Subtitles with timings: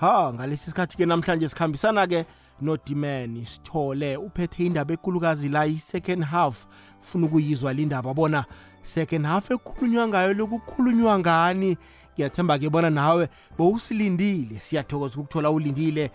[0.00, 2.24] ha ngalesi sikhathi ke namhlanje sikhambisana ke
[2.60, 4.16] nodimani sithole.
[4.16, 6.66] Uphethe indaba ekulukazi la i-second half.
[7.00, 8.44] Funa ukuyizwa lindaba bona
[8.82, 11.76] second half ekhulunywa ngayo lokukhulunywa ngani?
[12.14, 14.58] Ngiyathemba ke bona nawe bowusilindile.
[14.60, 16.10] Siyathokoza ukuthola ulindile.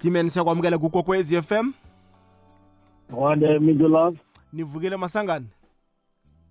[0.00, 1.72] Dimani siyakwamukela kukokwez FM
[3.10, 4.18] wande mizo love.
[4.52, 5.46] Nivukile masangane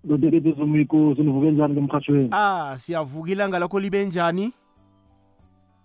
[0.04, 4.52] ndotekete zumiko sinivuke njani ngemkhatshweni ah siyavuka ilanga lakho libe njani?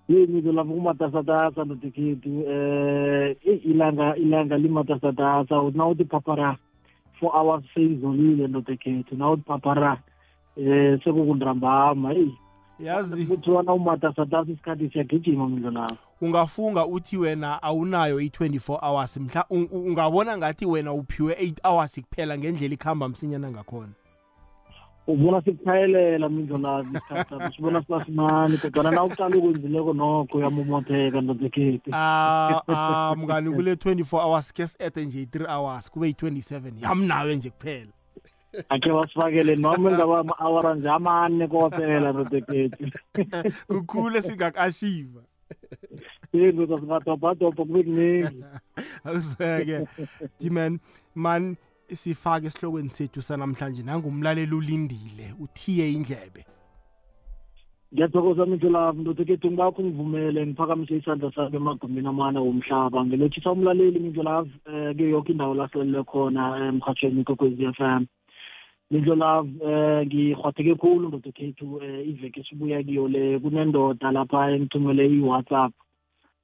[0.10, 6.58] Ye mizo love kumatasatasa ndotekhethu eh ilanga ilanga limatasatasa nawuthi papara
[7.20, 9.98] four hours seyizolile ndotekhethu nawuthi papara
[10.58, 12.34] eh sekukundrambama eyi.
[12.80, 13.26] Yazi.
[13.26, 19.88] Kuthiwa nawumatasatasa isikhathi siyagijima mizo lavo ungafunga uthi wena awunayo i-24 hours mhla un- un-
[19.90, 23.92] ungabona ngathi wena uphiwe 8 hours kuphela ngendlela ikuhamba msinyana ngakhona.
[25.10, 32.62] Ubona sikuphayelela mindlo lavi isikhathi sibona sibasimani kodwana na uqala ukwenzileko nokho uyamomotheka ndotekhethu ah
[32.68, 37.92] ah mngani kule 24 hours ke si-ede nje i-3 hours kube yi-27 yamnawe nje kuphela.
[38.70, 42.92] Akhe basifakele noma engaba ama-awara nje amane kwaphela ndotekhethu
[43.68, 45.22] kukhule singakashiva.
[46.34, 48.44] Yindoda singadobhadobha kube kuningi
[49.06, 49.88] awuzweke
[50.40, 50.80] diman
[51.16, 51.56] man
[51.96, 56.46] sifake esihlokweni sethu sanamhlanje nangumlaleli ulindile uthiye indlebe.
[57.94, 63.06] Ngiyathokoza mindlo lavi ndotekhethu ngibakho ngivumele ngiphakamise isandla sami emagumbini amane womhlaba.
[63.06, 68.06] Ngilothisa umlaleli mindlo lavi um kuyo yoke indawo lasilele khona emhatshweni kokwezi f m.
[68.92, 75.74] Mindlo lavi um ngihwatheke khulu ndotekhethu um iveke esibuya kiyo le kunendoda lapha engithumele i-whatsapp.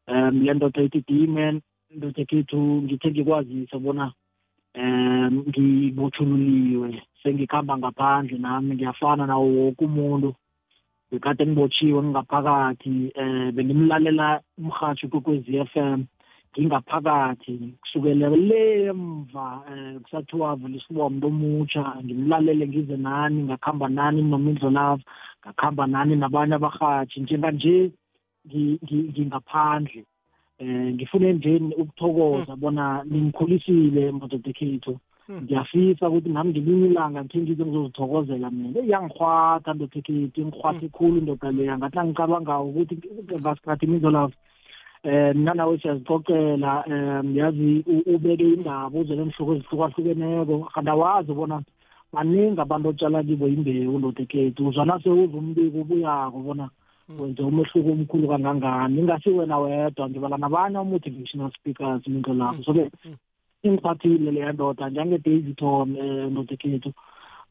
[0.08, 4.14] Um le ndoda ithi d-man ndotekhethu ngithe ngikwazisa bona
[4.78, 10.34] um ngibothululiwe sengikuhamba ngaphandle nami ngiyafana nawo woke umuntu.
[11.12, 16.06] Bekade ngibotshiwe ngingaphakathi um bengimlalela umrhatsho kokwezi f m
[16.58, 17.73] ngingaphakathi.
[17.81, 25.02] Kusukela le emva um kusathiwa vulisiwa umuntu omutsha ngimlalele ngize nani ngakuhamba nani nomindlo lavo
[25.42, 27.92] ngakuhamba nani nabanye abarhatshi njenganje
[28.47, 30.03] ngi- ngi- ngingaphandle.
[30.60, 35.42] Um ngifune nje ukuthokoza bona ningikhulisile madodekhethu Hmm.
[35.42, 38.80] ngiyafisa ukuthi nami ngelinye ilanga ngithe ngize ngizozithokozela mina.
[38.80, 42.96] Eyi yangihwatha ndodekhethu ingihwathe khulu indoda leya ngathi angicabangako ukuthi
[43.42, 44.34] ngasikhathi imizolavo
[45.04, 50.70] um mina nawe siyazixoxela um yazi u- ubeke indaba uze neenhloko ezihlukahlukeneko.
[50.74, 51.62] Kanti awazi bona
[52.14, 56.70] baningi abantu otshala kibo imbewu ndodekhethu uzwana sewuza umbiko ubuyako bona
[57.10, 59.00] wenze umehluko omkhulu kangangani.
[59.00, 62.90] Ingasi wena wedwa ngibala nabanye ama-motivational speakers minto lapho so-ke
[63.64, 66.92] ingiphathile leya ndoda njenge-daviton um ndodekhethu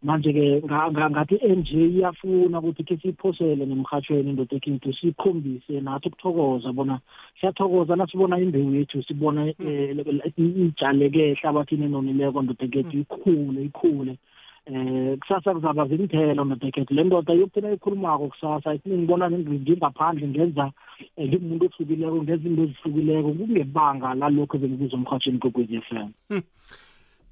[0.02, 7.00] manje-ke nga- nga- ngathi nj iyafuna ukuthi khe siyiphosele nemrhatshweni ndodekhethu sikhombise nathi ukuthokoza bona
[7.40, 14.18] siyathokoza nasibona imbewu yethu sibona um itshaleke ehlabathini enonileko ndodekhethu ikhule ikhule.
[14.66, 20.72] Eh kusasa kuzaba zinthelo nodekhethu le ndoda yokuthina ikhulumako kusasa ithi ngibona ngingaphandle ngenza
[21.16, 23.32] eh, ngingumuntu ohlukileko ngenza into ezihlukileko.
[23.32, 26.42] Kungebanga lalokho ebengibizwa emrhatshweni kokwezi f m.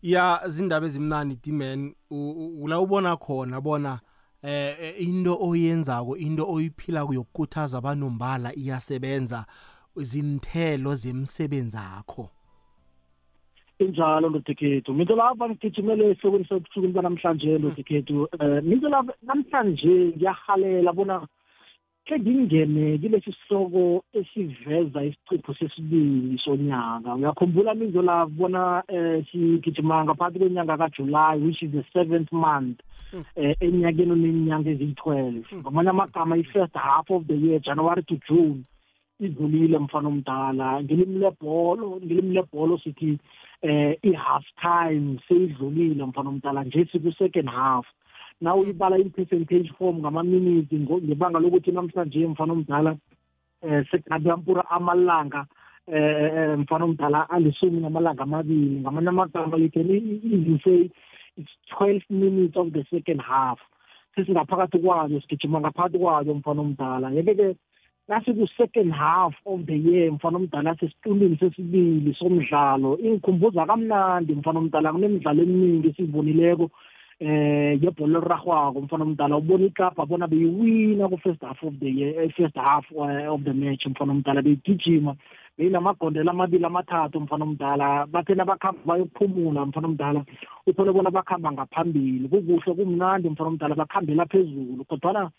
[0.02, 4.00] Ya zindaba ezimnandi diman ula ubona khona bona
[4.42, 9.46] eh eh, into oyenzako into oyiphilako yokukhuthaza abanombala iyasebenza
[9.96, 12.28] zinthelo zemsebenzi akho
[13.84, 21.26] injalo ndodekhethu minto lapha ngigijimele ehlokweni sebusukwini banamhlanje ndodekhethu um minto lapha namhlanje ngiyahalela bona
[22.04, 27.14] ke ngingene kilesi sihloko esiveza isicipho sesibili sonyaka.
[27.14, 32.80] Uyakhumbula minzo lapho bona um sigijima ngaphansi kwenyanga kajuly which is the seventh month
[33.12, 35.46] um enyakeni oneminyanga eziyi-twelve.
[35.54, 38.64] Ngamanye amagama i-first half of the year january to june
[39.20, 43.18] idlulile mfana omdala ngelimi lebholo ngelimi lebholo sithi
[43.62, 47.86] eh i-half time seyidlulile mfana omdala nje siku-second half.
[48.40, 52.96] Na uyibala in-percentage form ngama-minutes ngo- ngebanga lokuthi namhlanje mfana omdala
[53.62, 55.46] eh sekunabampura amalanga
[55.86, 58.80] eh eh, mfana omdala alisumi namalanga amabili.
[58.80, 60.90] Ngamanye amagama you can e- easily say
[61.36, 63.58] it's twelve minutes of the second half.
[64.16, 67.10] Sesingaphakathi kwayo sigijima ngaphakathi kwayo mfana omdala.
[67.10, 67.56] Yeke-ke
[68.08, 72.98] nasiku-second half of the year mfana omdala sesitulini sesibili somdlalo.
[72.98, 76.70] Ingikhumbuza kamnandi mfana omdala kunemidlalo eminingi esiyibonileko
[77.20, 82.32] eh yebhola elirarhwako mfana omdala ubona ikapa bona beyiwina ku-first half of the year eh,
[82.36, 85.14] first half eh, of the match mfana omdala beyigijima
[85.58, 90.24] beyinamagondelo amabili amathathu mfana omdala bathena bakhamba bayokuphumula mfana omdala
[90.66, 92.28] uthole bona bakhamba ngaphambili.
[92.28, 95.30] Kukuhle kumnandi mfana omdala bakhambela phezulu kodwana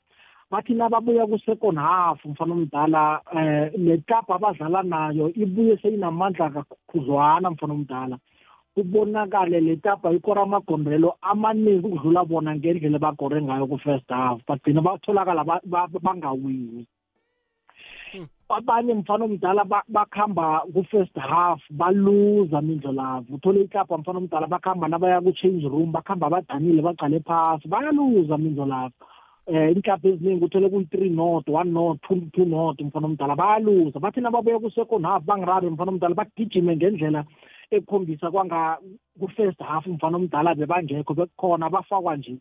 [0.52, 7.74] bathi nababuya ku-second half mfana omdala um le klabhu abadlala nayo ibuye seyinamandla kakhudlwana mfana
[7.74, 8.18] omdala.
[8.76, 14.42] Kubonakale le tapa ikora amagondelo amaningi ukudlula bona ngendlela bagore ngayo ku-first half.
[14.48, 15.44] Bagcina batholakala
[16.06, 16.88] bangawini.
[18.14, 18.28] Hmm.
[18.50, 25.66] abanye mfana omdala bakuhamba ku-first half baluza mindlolavu uthole ikapa mfana omdala bakuhamba nabaya ku-change
[25.68, 28.94] room bakuhamba badanile baqale phasi bayaluza mindlolavu
[29.48, 33.36] eh inklabhu eziningi uthole kuyi-three not one not two two not mfana omdala.
[33.36, 37.26] Bayaluza bathi nababuya ku-second half bangirabe mfana omdala bagijime ngendlela
[37.72, 38.78] ekukhombisa kwanga
[39.20, 42.38] ku-first half mfana omdala bebangekho bekukhona bafakwa nje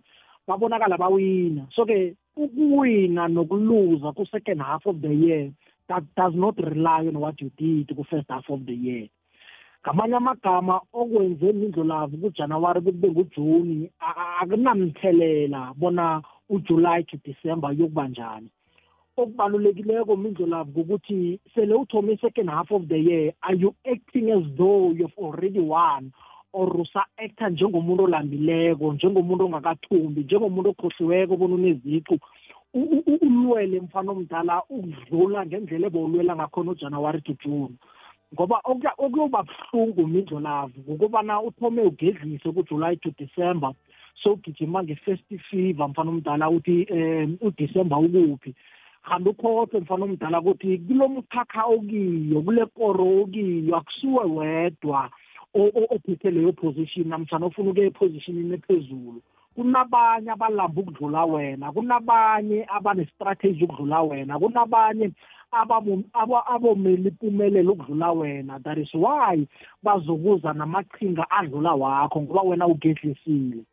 [0.47, 1.67] babonakala bawina.
[1.75, 5.51] So-ke ukuwina nokuluza ku-second half of the year
[5.89, 9.09] that does not rely on what you did ku-first half of the year.
[9.83, 13.91] Ngamanye amagama okwenze mindlolavu kujanuwari kube ngujuni
[14.41, 16.23] akunamthelela bona
[16.53, 18.49] ujuly to december yokuba njani.
[19.17, 24.93] Okubalulekileko mindlolavu ukuthi sele uthome i-second half of the year are you acting as though
[24.93, 26.13] you've already won?
[26.53, 32.19] Or usa-acta njengomuntu olambileko njengomuntu ongakathumbi njengomuntu okhohliweko bona uneziqu.
[32.75, 37.77] Ulwele mfana omdala ukudlula ngendlela ebowulwela ngakhona ujanuwari to june.
[38.35, 38.61] Ngoba
[38.99, 43.73] okuyoba buhlungu mindlolavu ngokubana uthome ugedlise kujuly to december.
[44.15, 48.55] Sowugijima nge-festive fever mfana omdala uthi um udisemba ukuphi.
[49.03, 55.11] Kanti ukhohlwe mfana omdala ukuthi kulo mkhakha okiyo kule koro okiyo akusuwe wedwa
[55.55, 59.23] ophethe leyo position namtshana ofuna ukuya epositionini ephezulu.
[59.55, 65.11] Kunabanye abalamba ukudlula wena kunabanye abanestrategy ukudlula wena kunabanye
[65.53, 68.59] abomela impumelelo ukudlula wena.
[68.65, 69.47] That is why
[69.83, 73.65] bazokuza namaqhinga adlula wakho ngoba wena ugedlisile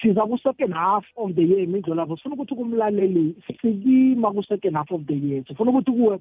[0.00, 5.06] siza ku-second half of the year mindlo lapho sifuna ukuthi kumlaleli sikima ku-second half of
[5.06, 5.44] the year.
[5.44, 6.18] Sifuna ukuthi kuwe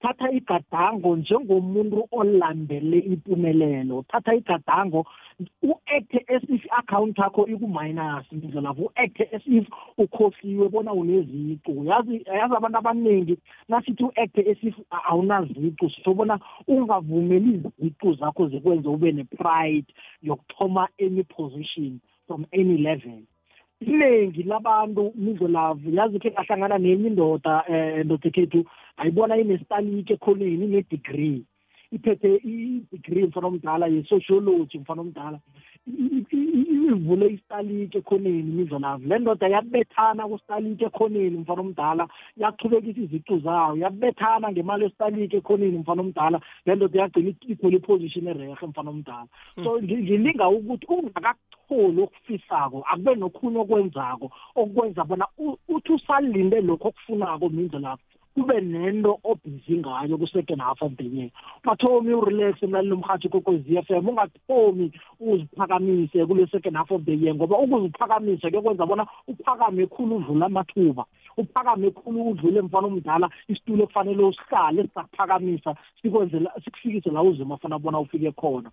[0.00, 4.04] thatha igadango njengomuntu olandele impumelelo.
[4.08, 5.06] Thatha igadango
[5.62, 9.66] u-acte as if i-account yakho iku-minus ndizolapho u-acte as if
[9.98, 13.38] ukhohliwe bona unezicu yazi yazi abantu abaningi
[13.68, 22.00] nasithi u-acte as if awunazicu sitho ungavumeli izicu zakho zikwenze ube ne-pride yokuthoma any position.
[22.30, 23.22] From any level
[23.80, 28.60] iningi labantu mizolavu yazi khe ngahlangana nenye indoda um ndoda ekhethu
[29.00, 31.42] ayibona inestalike ekhoneni ine-degree
[31.92, 35.38] iphethe i-degree mfana omdala ye-sociology mfana omdala
[36.90, 42.04] ivule istalike ekhoneni imidlolavu le ndoda yabethana kustalike ekhoneni mfana omdala
[42.36, 48.66] yachubekisa izicu zayo yabethana ngemali yestalike ekhoneni mfana omdala le ndoda yagcina ithole iposition erehe
[48.66, 49.26] mfana omdala
[49.64, 50.86] so ngilinga ukuthi
[51.70, 55.26] ungakakutholi okufisako akube nokhunye okwenzako okwenza bona
[55.68, 58.02] uthi usalinde lokho okufunako mindlolavu
[58.34, 61.30] kube nento obhizi ngayo ku-second half of the year
[61.64, 67.34] ungathomi urelax emlaleli umhathi kokwezi f m ungathomi uziphakamise kule second half of the year
[67.34, 71.04] ngoba ukuziphakamisa kuyokwenza bona uphakame khulu udlula amathuba
[71.36, 77.98] uphakame khulu udlule emfana omdala isitulo ekufanele usihlale sisakuphakamisa sikwenzela sikufikise la uzima fana bona
[77.98, 78.70] ufike khona.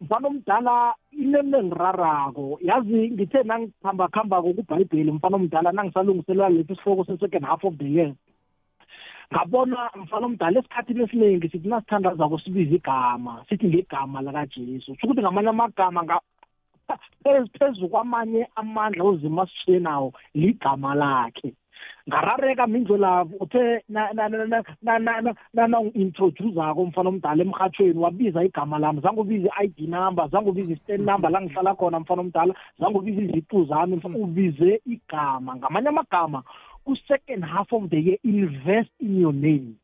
[0.00, 7.44] Mfana omdala inento engirarako yazi ngithe nangikuhamba kuhambako kubhayibheli mfana omdala nangisalungiselela lesi sihloko se-second
[7.44, 8.12] half of the year.
[9.32, 14.94] Ngabona mfana omdala esikhathini esiningi sithi nasithandazako sibiza igama sithi ngegama lakajesu.
[14.94, 16.20] Kusho ukuthi ngamanye amagama
[17.58, 21.54] phezu kwamanye amandla uzima asishiye nawo ligama lakhe.
[22.08, 23.82] Ngarareka mindlolavu uthe
[25.54, 31.06] nana-introducako mfana omdala emhathweni wabiza igama lami zange ubize i-i d number zange ubize i-stand
[31.06, 35.56] number la ngihlala khona mfana omdala zange ubize iziqu zami ubize igama.
[35.56, 36.42] Ngamanye amagama
[36.84, 39.76] ku-second half of the year invest in your name.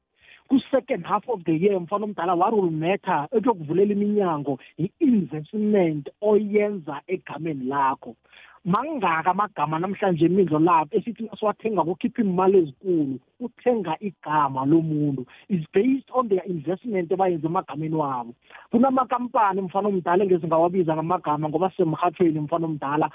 [0.48, 8.16] Ku-second half of the year mfana omdala warul matter ekuyokuvulela iminyango i-investment oyenza egameni lakho.
[8.64, 15.26] Mangaka amagama namhlanje emindlo lapho esithi siwathenga kukhipha imali ezikulu uthenga igama lomuntu.
[15.48, 18.34] Is based on their investment ebayenze emagameni wabo.
[18.70, 23.10] Kunamakampani mfana omdala engezingawabiza ngamagama ngoba semhathweni mfana omdala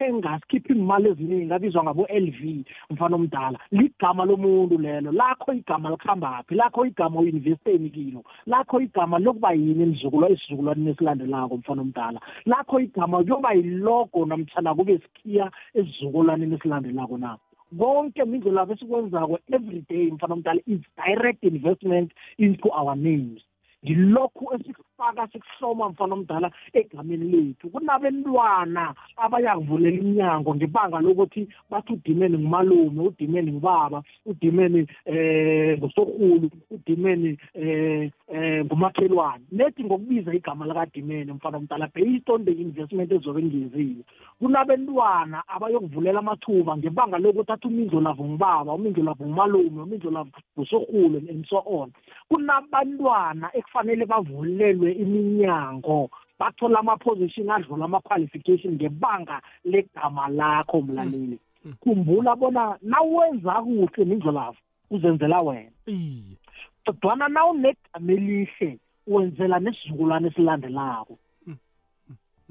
[0.00, 3.58] engasikhiphi imali eziningi abizwa ngabo-L V mfana omdala.
[3.70, 8.24] Ligama lomuntu lelo lakho igama likhambaphi lakho igama uyinvesteni kilo?
[8.46, 12.20] Lakho igama lokuba yini emzukulwa esizukulwaneni esilandelako mfana omdala?
[12.46, 17.38] Lakho igama kuyoba yilogo namtshana kube sikhiya esizukulwaneni esilandelako na?
[17.78, 23.42] Konke mindlela esikwenzayo every day mfana omdala is direct investment into our names.
[23.84, 24.54] Ngilokhu
[24.98, 33.52] esikufaka sikuhloma mfana omdala egameni lethu kunabentwana abayakuvulela iminyango ngebanga lokuthi bathi udimeni ngumalume udimeni
[33.52, 39.44] ngubaba udimeni eh ngusorhulu udimeni eh eh ngumakhelwane.
[39.52, 44.04] Nethi ngokubiza igama likadimeni mfana omdala based on the investment ezobe ngiyenzile
[44.40, 51.18] kunabentwana abayokuvulela amathuba ngebanga lokuthi athi umindlo lavo ngubaba umindlo lavo ngumalume umindlo lavo ngusorhulu
[51.30, 51.92] and so on.
[52.28, 61.38] Kunabantwana ekufanele bavulelwe iminyango bathola ama-position adlula ama-qualification ngebanga legama lakho mlaleli.
[61.82, 64.56] Khumbula bona nawenza kuhle nindlolavo
[64.90, 65.70] uzenzela wena.
[65.86, 66.36] Iye.
[66.84, 71.18] Kodwana nawunegama elihle wenzela nesizukulwane esilandelako.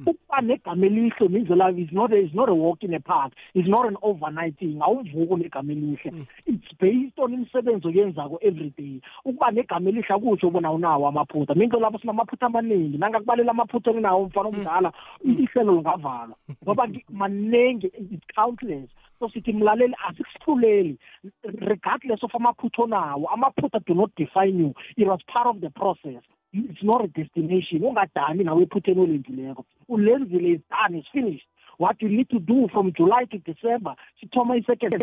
[0.05, 3.33] Ukuba negama elihle nindlolavo is not a, is not a walk in a park.
[3.53, 4.79] Is not an overnight thing.
[4.81, 6.25] Awuvuki negama elihle.
[6.45, 9.01] It's based on imisebenzi oyenzako every day.
[9.25, 11.55] Ukuba negama elihle akusho bona unawo amaphutha.
[11.55, 14.93] Mindlo lapho sinamaphutha amaningi nangakubalela amaphutha eninawo mfana omdala
[15.25, 16.35] ihlelo lingavalwa.
[16.63, 18.89] Ngoba ki- maningi it's countless.
[19.19, 20.97] So sithi mlaleli asikuhluleli
[21.43, 24.73] regardless of amaphutha onawo amaphutha do not define you.
[24.95, 26.21] It was part of the process.
[26.69, 27.83] It's not a destination.
[27.83, 31.47] Ungadani nawe ephutheni olenzileko ulenzile is done is finished.
[31.77, 34.93] What you need to do from july to december sithoma i-second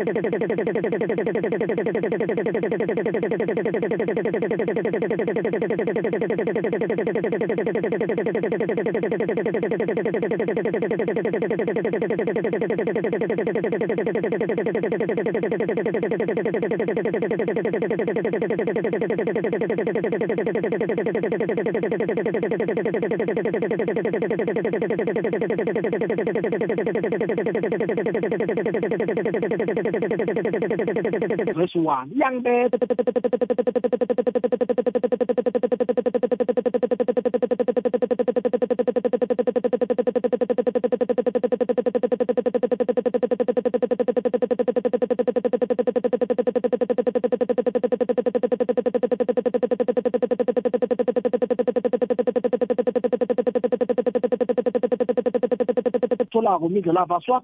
[31.75, 32.09] one.
[32.15, 32.55] Yang be
[56.55, 57.43] tholako mindlela lapha swat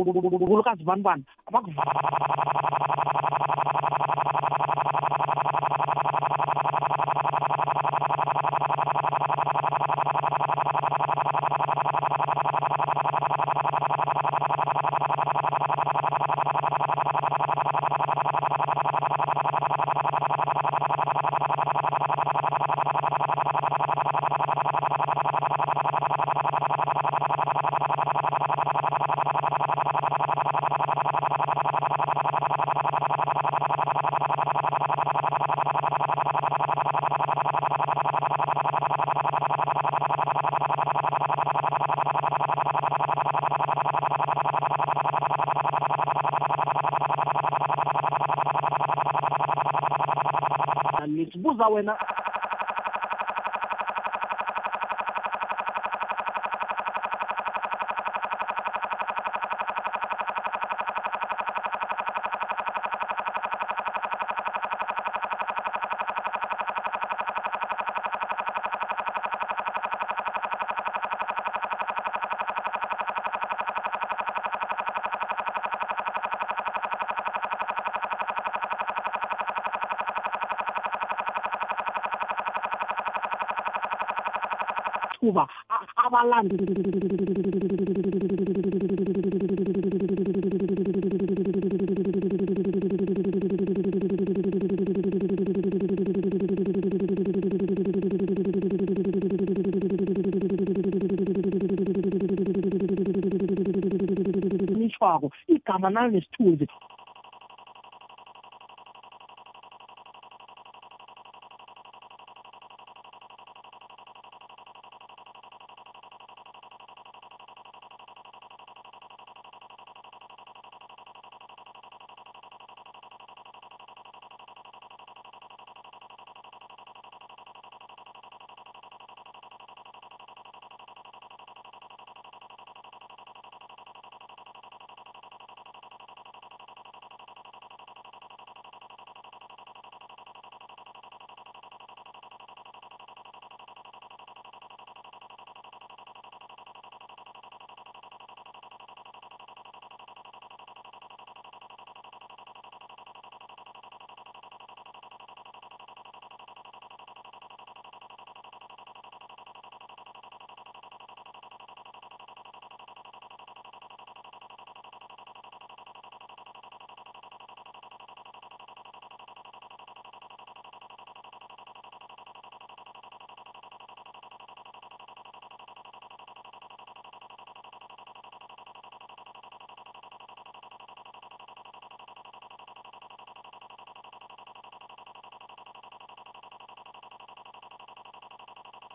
[0.05, 1.83] no man ukulukazi bani bani abakuva
[51.73, 51.93] wena
[86.41, 87.80] Bye.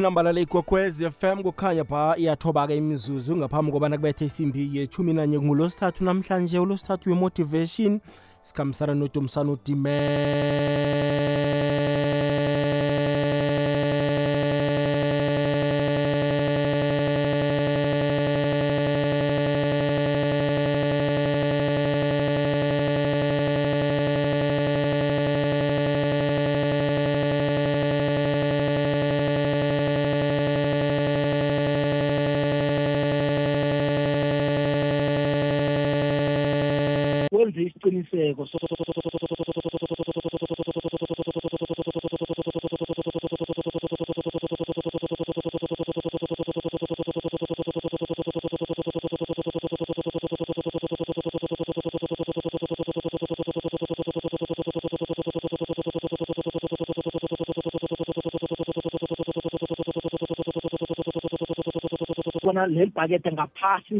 [0.00, 6.58] nambalala igogwez fm kukhanya pha iyathoba-ke imizuzu ngaphambi kobana kubethe isimbi yethumi nanye ngulosithathu namhlanje.
[6.58, 8.00] Ulosithathu we-motivation
[8.42, 9.96] sikhambisana nodomsana udime
[38.26, 38.58] isiqiniseko so-
[62.46, 63.98] bona leli bhakede ngaphasi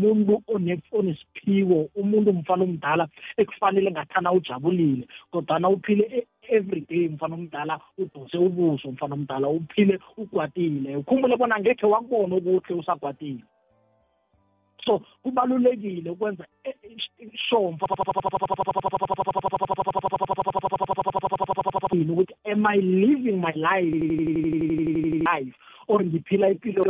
[0.00, 7.08] yokuba mumuntu one- onesiphiwo umuntu mfana omdala ekufanele ngathana ujabulile kodwana uphile e- every day
[7.08, 13.44] mfana omdala udose ubuso mfana omdala uphile ugwatile ukhumbule bona ngekhe wakubona ukuthi usagwatile
[14.84, 17.76] so kubalulekile ukwenza e- e- sure
[22.10, 23.96] ukuthi am i living my life
[25.30, 25.54] life
[25.90, 26.82] or ngiphila impilo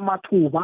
[0.00, 0.62] amathuba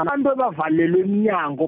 [0.00, 1.64] abantu abavalelwe emnyango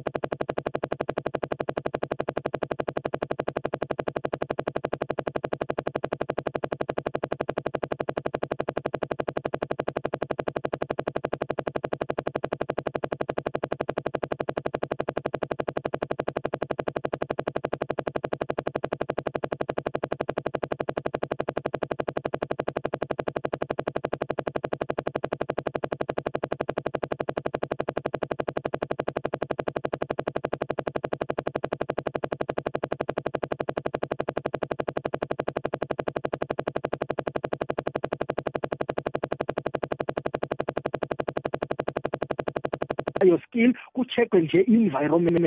[43.24, 45.38] your skill kucheckwe nje i-environment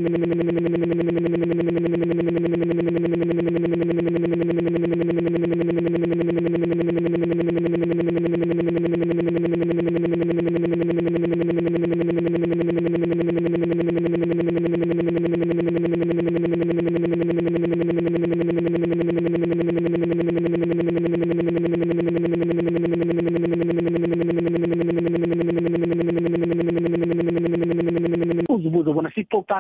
[28.56, 29.12] uzibuze bona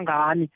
[0.05, 0.54] sixoxa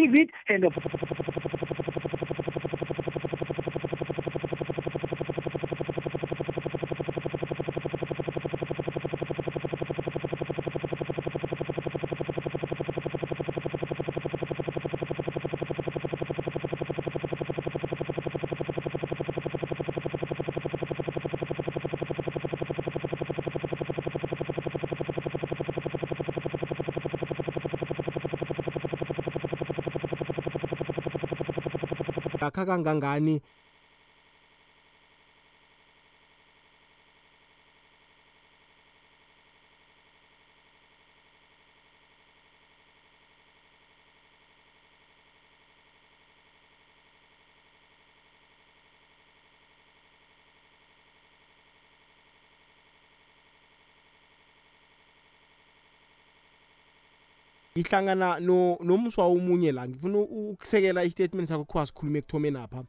[0.00, 1.29] ngani achieve it and
[32.60, 33.40] akha kangangani?
[57.80, 62.84] Ngihlangana no nomswa omunye la ngifuna ukusekela istatement sakho kho asikhulume ekuthomeni apha.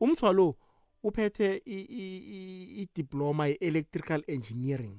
[0.00, 0.56] Umswa lo
[1.02, 1.62] uphethe
[2.82, 4.96] i-diploma ye-electrical engineering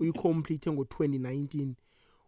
[0.00, 1.74] uyicomplete ngo-2019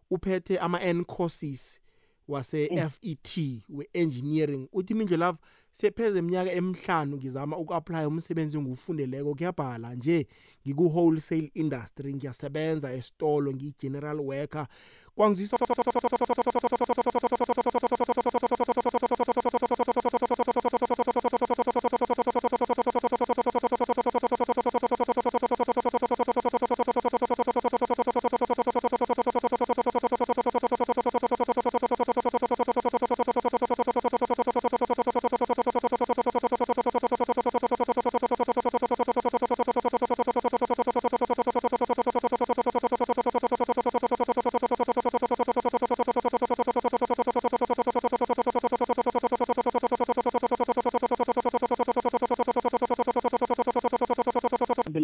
[0.09, 1.79] uphethe ama-n courses
[2.27, 4.67] wase-fet we-engineering.
[4.73, 5.37] Uthi mindlo lava
[5.71, 10.27] sepheze iminyaka emihlanu ngizama uku-aplya umsebenzi engiwufundeleko kuyabhala nje
[10.67, 12.13] ngiku-wholesale industry.
[12.13, 14.67] Ngiyasebenza esitolo ngiyi-general worker
[15.17, 15.57] 光机上。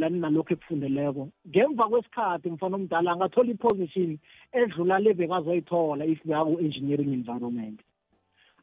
[0.03, 1.29] Belani nalokho ekufundeleko.
[1.47, 4.19] Ngemva kwesikhathi mfana omdala angathola iposition
[4.51, 7.79] edlula le bekazoyithola if bekaku-engineering environment.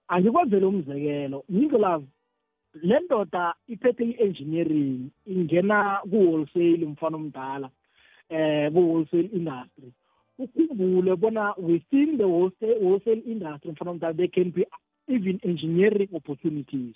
[0.09, 2.03] Angikwenzele umzekelo ngizolav
[2.83, 7.71] le ndoda iphethe i-engineering ingena ku-wholesale mfana omdala
[8.29, 9.93] eh ku-wholesale industry.
[10.39, 14.67] Ukhumbule bona within the wholesale, wholesale industry mfana omdala there can be
[15.09, 16.95] even engineering opportunities.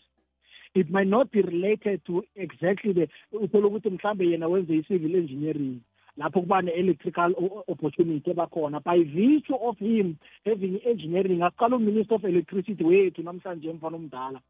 [0.75, 5.81] It might not be related to exactly the uthola ukuthi mhlambe yena wenze i-civil engineering
[6.17, 7.35] lapho kuba ne-electrical
[7.69, 8.81] opportunity ebakhona.
[8.81, 14.41] By virtue of him having engineering aqala uminister of electricity wethu namhlanje mfana omdala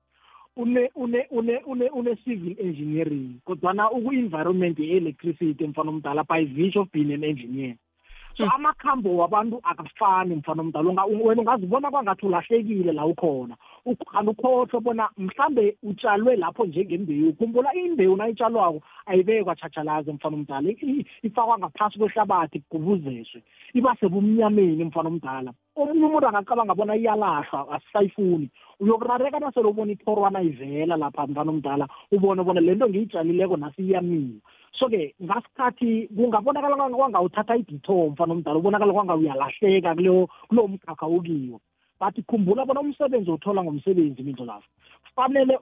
[0.56, 6.92] une une une une une civil engineering kodwana uku-environment ye-electricity mfana omdala by virtue of
[6.92, 7.76] being an engineer.
[8.36, 11.04] So amakhambo wabantu akafani mfana omdala.
[11.04, 13.56] Wena ungazibona kwangathi ulahlekile la ukhona.
[14.12, 17.32] Kanti ukhohlwe bona mhlambe utshalwe lapho njengembewu.
[17.32, 20.74] Khumbula imbewu nayitshalwako ayibekwa tshatshalaze mfana omdala.
[21.22, 23.42] Ifakwa ngaphasi kwehlabathi kugubuzeswe
[23.74, 25.52] iba sebumnyameni mfana omdala.
[25.76, 28.48] Omunye umuntu angacabanga bona iyalahlwa asisayifuni.
[28.80, 34.38] Uyokurareka nasele ubona ithorwana ivela lapha mfana omdala ubone bona le nto ngiyitshalileko nasi iyamila.
[34.78, 41.60] So-ke ngasikhathi kungabonakala kwangawuthatha iditho mfana omdala ubonakala kwanga uyalahleka kuleyo kulowo mkhakha okiwo.
[41.98, 44.68] But khumbula bona umsebenzi othola ngomsebenzi mindlo lapho
[45.16, 45.58] fanele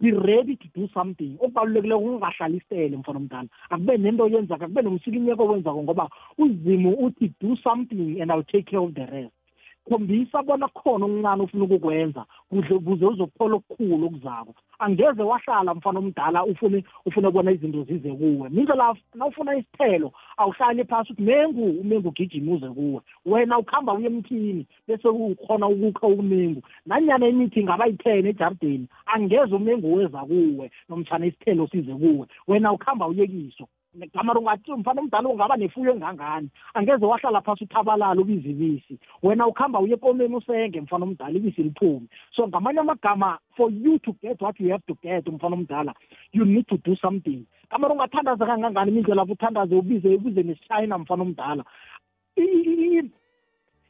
[0.00, 3.48] be ready to do something okubalulekile ungahlalisele mfana omdala.
[3.70, 8.80] Akube nento yenzaka akube nomsikinyeko wenzako ngoba uzimu uthi do something and iwill take care
[8.80, 9.41] of the rest.
[9.88, 12.24] Khombisa bona khona okuncane ufuna ukukwenza.
[12.50, 14.54] Kuze kuze uzokuthola okukhulu okuzako.
[14.78, 18.48] Angeze wahlala mfana omdala ufune ufune bona izinto zize kuwe.
[18.48, 23.00] Mindlela nawufuna isithelo awuhlali phasi uthi mengu umengu ugijima uze kuwe.
[23.26, 29.94] Wena ukuhamba uye emthini bese ukhona ukukha ukumengu nanyana imithi ingaba yi-ten ejardini angeze umengu
[29.94, 32.26] weza kuwe nomtshana isithelo size kuwe.
[32.48, 33.68] Wena ukuhamba uye kiso.
[33.94, 36.48] Gamara ungathi mfana omdala ungaba nefuyo engangani?
[36.74, 42.06] Angeze wahlala phasi uthabalala ubiza ibisi wena ukuhamba uye ekomeni usenge mfana omdala ibisi liphume.
[42.34, 45.94] So ngamanye amagama for you to get what you have to get mfana omdala
[46.32, 47.44] you need to do something.
[47.70, 48.90] Gamara ungathandaza kangangani?
[48.90, 51.64] Imindlela lapho uthandaze ubize ubize nesishayina mfana omdala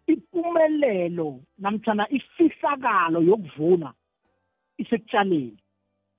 [0.06, 3.92] impumelelo namtshana ifihlakalo yokuvuna
[4.78, 5.58] isekutshaleni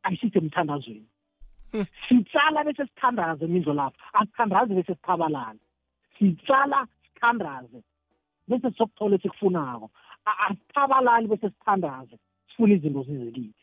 [0.04, 1.08] ayisisemthandazweni
[2.10, 4.14] sitshala bese sithandaze mindlo lapha.
[4.14, 5.60] Asithandazi bese sithabalale
[6.20, 7.84] sitshala sithandaze.
[8.48, 9.92] Bese sokuthola esikufunako
[10.26, 12.20] asithabalali bese sithandaze.
[12.50, 13.54] Sifuna izinto zizelile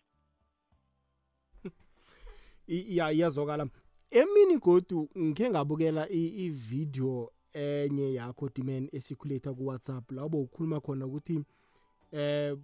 [2.71, 3.67] ya iyazokala
[4.11, 10.11] emini godu ngike ngabukela i-video enye yakho dimen esikhuletha ku-whatsapp.
[10.11, 11.45] Labo ukhuluma khona ukuthi
[12.13, 12.57] eh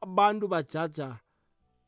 [0.00, 1.16] abantu bajaja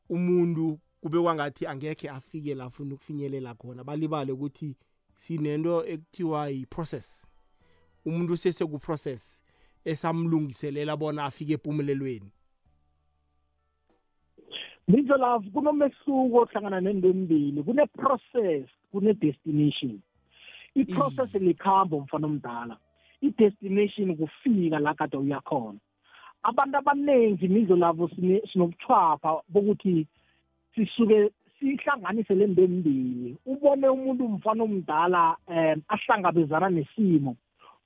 [0.09, 4.77] umuntu kube kwangathi angekhe afike la afuna ukufinyelela khona balibale ukuthi
[5.15, 7.27] sinento ekuthiwa yi-process.
[8.07, 9.43] Umuntu usesekuprocess
[9.85, 12.31] esamlungiselela bona afike empumelelweni
[14.91, 20.01] Ngitsho la kunomehluko ohlangana nento emibili kune-process kune-destination.
[20.75, 22.77] I-process likhambo mfana omdala
[23.21, 25.79] i-destination kufika la kade uyakhona
[26.43, 28.11] abantu abaningi mizo labo
[28.53, 30.07] sinobuchwapha bokuthi
[30.79, 37.37] sisuke sihlanganise le nto embili ubone umuntu umfana omdala um ahlangabezana nesimo.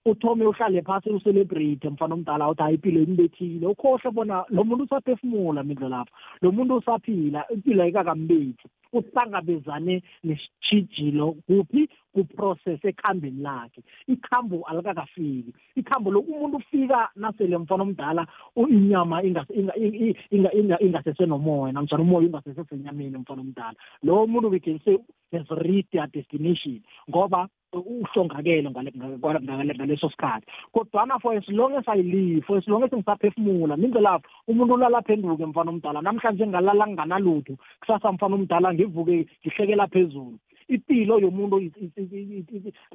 [0.05, 5.63] Uthome uhlale phasi ucelebrate mfana omdala uthi hayi impilo imbethile ukhohle bona lo muntu usaphefumula
[5.63, 6.13] mindlo lapha
[6.43, 8.69] lo muntu usaphila impilo ayikakambethi.
[8.93, 11.89] Uhlangabezane nesitshijilo kuphi?
[12.13, 13.83] Kuprocess ekhambeni lakhe.
[14.07, 15.55] Ikhambo alikakafiki.
[15.77, 18.27] Ikhambo loku umuntu ufika nasele mfana omdala
[18.69, 19.23] inyama
[20.81, 23.75] ingasesenomoya namtshana umoya ungasesesenyameni mfana omdala.
[24.03, 24.99] Lowo muntu we can say
[25.33, 30.47] has reached their destination ngoba uhlongakele ngaleso sikhathi.
[30.75, 35.03] Kodwana for as long as i live for as long as ngisaphefumula mingelapho umuntu ulala
[35.03, 40.39] phenduke mfana omdala namhlanje ngalala nginganalutho kusasa mfana omdala ngivuke ngihlekela phezulu.
[40.69, 41.57] Impilo yomuntu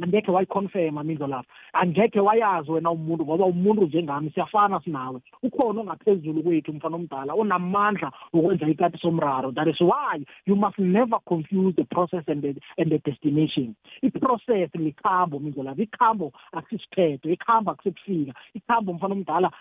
[0.01, 1.49] angekhe wayiconfirma mindlo lapho.
[1.73, 5.19] Angekhe wayazi wena umuntu ngoba umuntu njengami siyafana sinawe.
[5.43, 9.51] Ukhona ongaphezulu kwethu mfana omdala onamandla ukwenza ikati somraro.
[9.51, 13.75] That is why you must never confuse the process and the, and the destination.
[14.03, 15.81] I-process likhambo mindlo lapho.
[15.81, 19.51] Ikhambo akusisiphetho ikhambo akusebufika ikhambo mfana omdala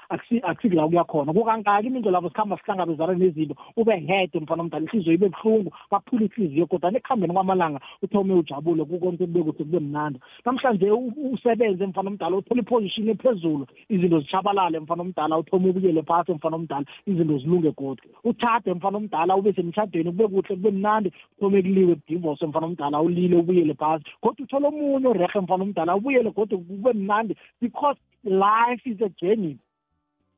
[0.42, 5.72] akusikula kuyakhona kukangaki imindlo lapho sikhamba sihlangabezana nezinto ube hede mfana omdala ihliziyo ibe buhlungu
[5.90, 10.90] baphula ihliziyo kodwa nekuhambeni kwamalanga uthome ujabule kukonke kube kuhle kube mnandi namhlanje
[11.32, 16.86] usebenze mfana omdala uthola iposition ephezulu izinto zishabalale mfana omdala uthome ubuyele phasi mfana omdala
[17.06, 22.46] izinto zilunge kodwa uthade mfana omdala ube semtshadweni kube kuhle kube mnandi uthome kuliwe kudivorce
[22.46, 24.04] mfana omdala ulile ubuyele phasi.
[24.20, 29.56] Kodwa uthole omunye orehe mfana omdala ubuyele kodwa kube mnandi because life is a journey.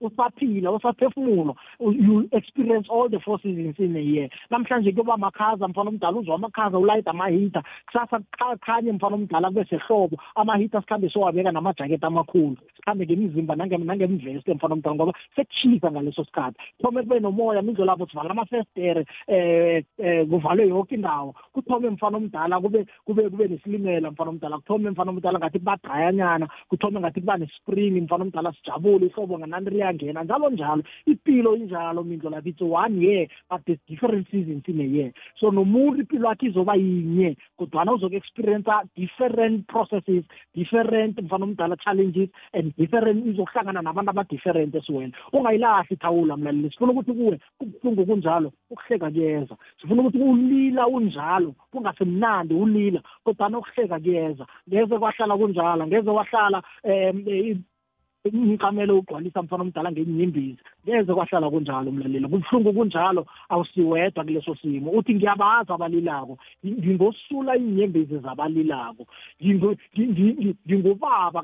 [0.00, 5.90] Usaphila usaphefumulo you experience all the four seasons in a year namhlanje kuyoba amakhaza mfana
[5.90, 7.62] omdala uzwa amakhaza ulayida amahita.
[7.86, 12.56] Kusasa kukhanye mfana omdala kube sehlobo amahita sikhambe siwabeka namajaketi amakhulu.
[12.76, 16.58] Sikhambe ngemizimba nangemveste mfana omdala ngoba sekushisa ngaleso sikhathi.
[16.76, 21.34] Kuthome kube nomoya mindlo lapho sivala amafestere um um kuvalwe yonke indawo.
[21.52, 24.58] Kuthome mfana omdala kube kube kube nesilimela mfana omdala.
[24.58, 30.24] Kuthome mfana omdala ngathi kubagayanyana kuthome ngathi kuba nespring mfana omdala sijabule ihlobo nganani iyangena
[30.24, 34.84] njalo njalo impilo injalo mindlo like it's one year but there's different seasons in a
[34.84, 35.12] year.
[35.40, 40.24] So nomuntu impilo yakhe izoba yinye kodwana uzoku-experience different processes
[40.54, 47.12] different mfana omdala challenges and different izokuhlangana nabantu aba-different esiwena ungayilahli ithawula mlaleli sifuna ukuthi
[47.12, 54.98] kuwe kubuhlungu kunjalo ukuhleka kuyeza sifuna ukuthi ulila unjalo kungasemnandi ulila kodwana ukuhleka kuyeza ngeze
[54.98, 57.62] kwahlala kunjalo ngeze wahlala um
[58.24, 62.28] umqamelo ugcwalisa mfana omdala ngenyimbizi ngeze kwahlala kunjalo mlaleli.
[62.28, 64.90] Kubuhlungu kunjalo awusiwedwa kuleso simo.
[64.90, 69.06] Uthi ngiyabazi abalilako ngingosula inyembezi zabalilako.
[70.66, 71.42] Ngingubaba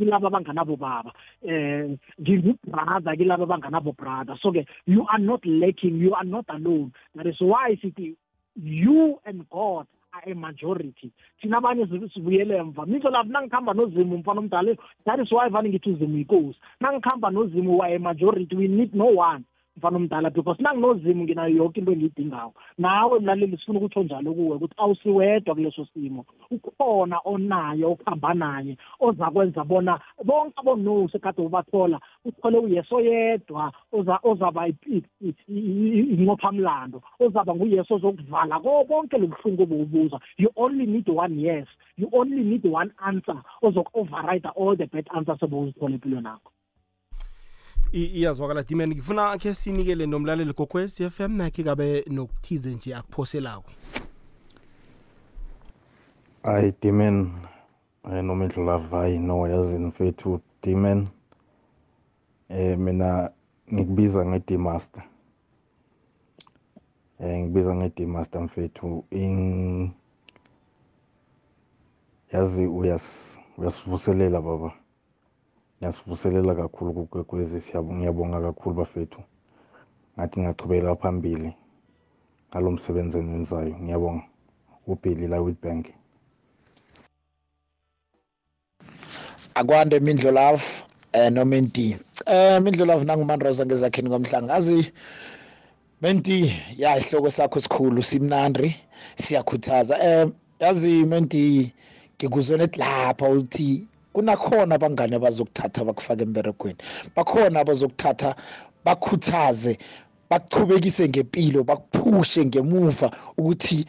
[0.00, 1.12] kilaba abanganabo baba.
[1.42, 4.36] Um ngingubrother kilaba abanganabo brother.
[4.42, 6.92] So ke you are not lacking you are not alone.
[7.14, 8.16] That is why sithi
[8.56, 11.10] you and god are a majority.
[11.42, 15.90] Thina abanye sibuyele emva mitho lapho nangikhamba nozimu mfana omdala that is why vane ngithi
[15.90, 19.44] uzimu yinkosi nangikhamba nozimu waye majority we need no one
[19.76, 22.52] mfana omdala because nanginozimu nginayo yonke into engiyidingayo.
[22.78, 26.24] Nawe mlaleli sifuna ukutsho njalo kuwe ukuthi awusiwedwa kuleso simo.
[26.50, 33.72] Ukhona onaye okuhamba naye oza kwenza bona bonke abonosi ekade ubathola uthole uyesu oyedwa
[34.22, 34.68] ozaba
[35.48, 38.60] inqophamlando ozaba nguyesu ozokuvala.
[38.60, 41.66] Konke lobuhlungu obukubuza you only need one yes.
[41.96, 43.42] You only need one answer.
[43.62, 46.50] Ozoku-override all the bad answers obuzithola empilweni yakho.
[47.94, 53.70] Iyazwakala dimen ngifuna khe sinikele nomlaleli gokwez f m nakhe kabe nokuthize nje akuphoselako.
[56.42, 57.32] Hayi dimen
[58.02, 61.08] hayi noma indlulava hayi no yazini mfethu dimen
[62.48, 63.30] eh mina
[63.72, 65.04] ngikubiza nge-dmaster
[67.20, 69.90] eh ngikubiza nge-dmaster mfethu in
[72.32, 74.72] yazi uyas uyasivuselela baba.
[75.84, 79.20] Ngiyasivuselela kakhulu kugwegwezi ngiyabonga kakhulu bafethu.
[80.16, 81.52] Ngathi ngingachubekela phambili
[82.48, 84.24] ngalo msebenzi eniwenzayo ngiyabonga.
[84.86, 85.86] Ubhili la witbank.
[89.54, 90.64] Akwande mindlolavu
[91.12, 94.92] eh noma enti eh mindlolavu nangumanroza ngezakheni ngomhlanga azi
[96.02, 98.76] menti ya isihloko sakho esikhulu simnandri
[99.16, 99.94] siyakhuthaza.
[100.00, 100.28] Eh
[100.60, 101.72] yazi menti
[102.16, 106.78] ngikuzwene lapha uthi kunakhona abangane abazokuthatha bakufaka emberegweni.
[107.16, 108.36] Bakhona abazokuthatha
[108.84, 109.78] bakhuthaze
[110.30, 113.84] bakuchubekise ngempilo bakuphushe ngemuva ukuthi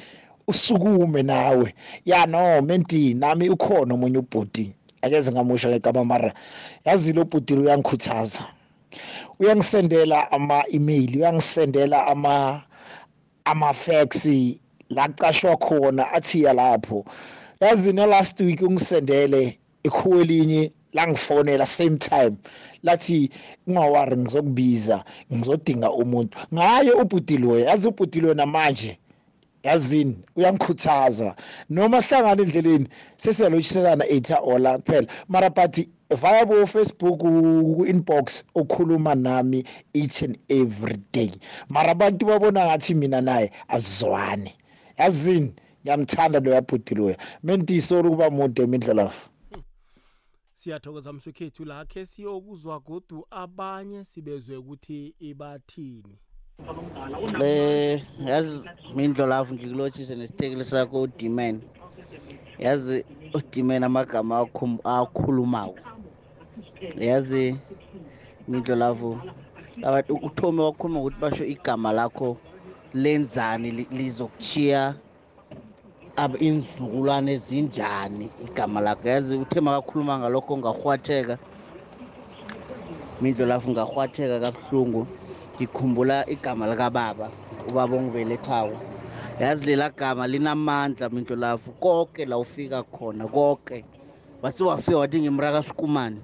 [0.48, 1.74] usukume nawe.
[2.06, 6.34] Ya no menti nami ukhona omunye ubhudi akeze ngamusha ngegama mara.
[6.86, 8.44] Yazi lo bhudi uyangikhuthaza.
[9.40, 12.62] Uyangisendela ama-email uyangisendela ama
[13.46, 14.26] ama-fax
[14.90, 17.06] la kucashwa khona athiya lapho.
[17.62, 22.36] Yazi na last week ungisendele ikhuwe elinye langifonela same time
[22.84, 23.30] lathi
[23.68, 26.38] ungawari ngizokubiza ngizodinga umuntu.
[26.54, 28.98] Ngaye ubhudilwe yazi ubhudilwe namanje
[29.64, 30.16] yazini?
[30.36, 31.36] Uyangikhuthaza.
[31.70, 32.88] Noma sihlangana endleleni
[33.18, 35.08] sesiyalotshiselana etha ola kuphela.
[35.28, 35.76] Mara but
[36.22, 41.32] via bo Facebook ku-inbox ukhuluma nami each and every day.
[41.70, 44.52] Mara abantu babona ngathi mina naye azizwani
[45.00, 45.54] yazini?
[45.84, 49.30] Ngiyamthanda lo yabhudiloya mentisori ukuba mude imindlelafu
[50.66, 51.66] siyathokoza mswekhethu.
[51.66, 56.18] La khe siyokuzwa godu abanye sibezwe ukuthi ibathini.
[57.42, 61.62] Eh yazi mindlolavu ngikulotshise nesithekeli sakho udimen
[62.60, 64.48] yazi udimen amagama
[64.84, 65.76] akhulumako.
[66.98, 67.56] Yazi
[68.48, 69.22] mindlolavu
[69.84, 72.38] abantu uthome wakhuluma ukuthi basho igama lakho
[72.94, 74.96] lenzani lizokuchiya
[76.40, 81.38] inzukulwane ezinjani igama lakho yazi uthe makakhuluma ngalokho ngahwatheka
[83.22, 85.08] mindlolavu ngahwatheka kabuhlungu
[85.56, 87.30] ngikhumbula igama likababa
[87.68, 88.78] ubaba ongibelethako
[89.40, 93.84] yazi lela gama linamandla minto lafu konke la ufika khona konke
[94.42, 96.18] wathi wafika wathi ngimraka sikumane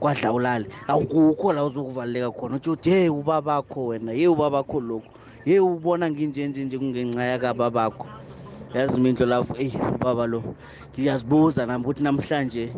[0.00, 5.08] kwadlawulale awukukho la uzokuvaleleka khona utsho uthi hey ubabakho wena ye ubabakho lokhu
[5.46, 8.19] ye ubona nginjenje nje kungenxa yakababakho.
[8.74, 10.42] Yazi minto lafu eyi ubaba lo
[10.92, 12.72] ngiyazibuza nami ukuthi namhlanje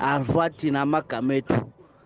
[0.00, 1.60] afathina amagama ethu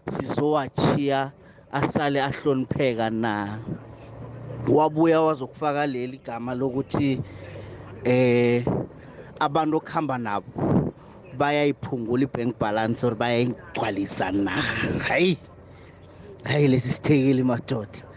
[0.09, 1.33] sizowachiya
[1.73, 3.59] asale ahlonipheka na?
[4.69, 7.21] Wabuya wazokufaka leli gama lokuthi
[8.05, 8.65] eh
[9.41, 10.47] abantu okuhamba nabo
[11.39, 14.51] bayayiphungula i-bank balance or bayayigcwalisa na?
[15.09, 15.39] Hayi
[16.45, 18.10] hayi lesi sithekeli madoda.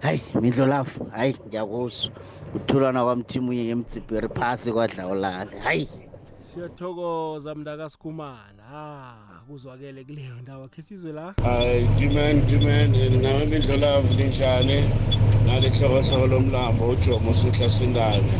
[0.00, 2.12] Hayi mindlolafu hayi ngiyakuzwa.
[2.54, 5.88] Uthulana kwamthimunye ngemdzibheri phasi kwadlawulale hayi.
[6.52, 9.14] Siyathokoza mntakasikhumana ha
[9.48, 10.68] kuzwakele kuleyo ndawo.
[10.68, 11.34] Khe sizwe la?
[11.42, 12.90] Hayi diman diman
[13.22, 14.84] nawe mindlolavu linjani?
[15.46, 18.32] Nalihloko sako lomlambo ujomo suhla sindane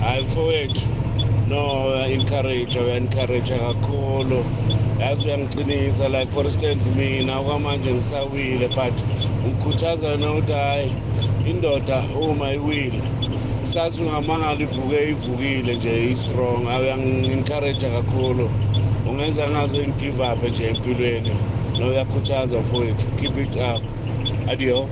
[0.00, 1.05] hayi mfowethu.
[1.48, 4.44] No uya-encourage uya-encourage kakhulu.
[5.00, 8.94] Yazi uyangicinisa like for instance mina okwamanje ngisawile but
[9.46, 10.92] ngikhuthaza nokuthi hhayi
[11.46, 13.02] indoda uma iwile
[13.62, 16.64] sathi ungamangala ivuke ivukile nje i-strong.
[16.80, 18.50] Uyangi-encourage kakhulu.
[19.08, 21.34] Ungenza ngaze ngigive up nje empilweni.
[21.78, 23.06] No uyakhuthaza mfowethu.
[23.16, 23.82] Keep it up.
[24.48, 24.88] Adiyo.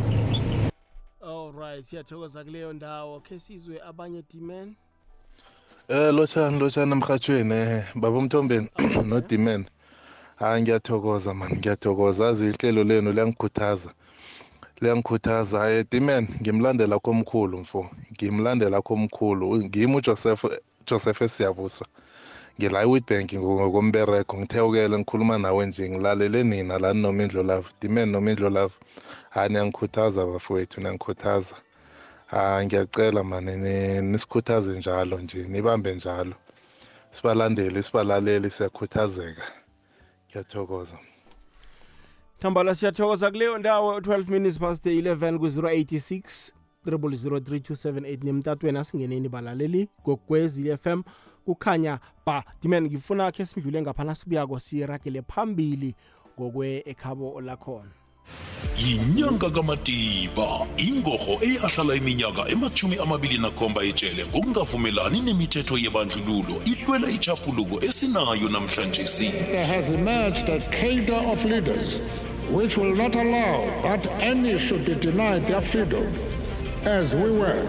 [1.20, 3.20] Alright siyathokoza kuleyo ndawo.
[3.20, 4.74] Khe sizwe abanye dimen
[5.88, 8.68] Eh lotshani lotshani emhathweni eh baba umthombeni
[9.04, 9.64] no Dimen.
[10.36, 13.90] Hayi ngiyathokoza man ngiyathokoza azi ihlelo lenu liyangikhuthaza.
[14.80, 17.90] Liyangikhuthaza hayi Dimen ngimlandela komkhulu mfo.
[18.12, 20.44] Ngimlandela komkhulu ngimi uJoseph
[20.86, 21.84] Joseph Siyabusa.
[22.58, 28.74] Ngila eWitbank ngokombereko ngithewukele ngikhuluma nawe nje ngilalele nina la nomindlo love Dimen nomindlo love.
[29.30, 31.56] Hayi niyangikhuthaza bafowethu niyangikhuthaza.
[32.36, 33.56] Ah ngiyacela mani
[34.02, 36.34] nisikhuthaze njalo nje nibambe njalo.
[37.10, 39.42] Sibalandele sibalalele siyakhuthazeka.
[40.30, 40.98] Ngiyathokoza.
[42.40, 46.52] thambala siyathokoza kuleyo ndawo 12 minutes past 11 ku-086
[46.86, 51.02] 00278 nemtatweni asingeneni balaleli gogwezi FM
[51.44, 55.94] kukhanya ba dimen ngifuna khe sidlule ngaphana sibuyako siragele phambili
[56.40, 57.90] ngokwe ekhabo lakhona
[58.76, 68.48] yinyanga kamatiba ingorho eyahlala iminyaka emachumi amabili nakhomba ejele ngokungavumelani nemithetho yebandlululo ihlwela ichapuluko esinayo
[68.48, 72.00] namhlanje si There has emerged a cadre of leaders
[72.50, 76.12] which will not allow that any should be denied their freedom,
[76.84, 77.66] as we were,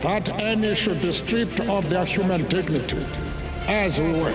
[0.00, 2.98] that any should be stripped of their human dignity,
[3.68, 4.34] as we were.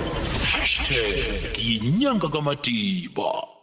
[0.53, 3.55] hashtag yinyanga kamatiba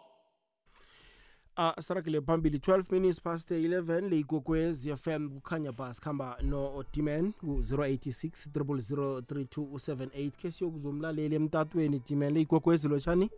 [1.70, 2.58] uh, saragele phambili.
[2.58, 11.34] 12 minutes past 11 le igogwezi fm kukhanya ba sikhamba no-dimen ku-086 0003278 khe siyokuzomlaleli
[11.36, 13.30] emtatweni dimen le igogwezi lotshani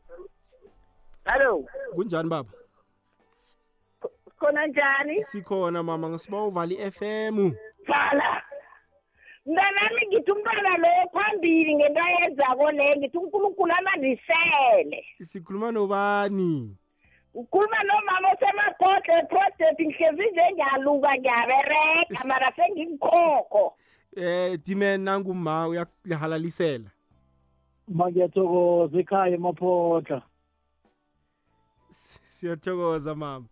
[1.25, 1.65] Hello,
[1.95, 2.51] kunjani baba?
[4.39, 5.23] Khona njani?
[5.23, 6.09] sikhona mama.
[6.09, 7.53] Ngisiba uvali i-fm
[7.89, 8.43] Vala.
[9.47, 15.05] Mntanami ngithi umntwana lo phambili ngento ayenzako le ngithi uNkulunkulu amandisele.
[15.23, 16.77] sikhuluma nobani?
[17.35, 23.75] Ukhuluma nomama osemagodle project ngihlezi nje ngiyaluka ngiyabereka mara sengimkhokho.
[24.17, 26.91] eh dimen nanguma uyahalalisela
[27.89, 30.23] Mangiyathokoza ekhaya emaphotla.
[31.91, 33.47] siyathokoza mama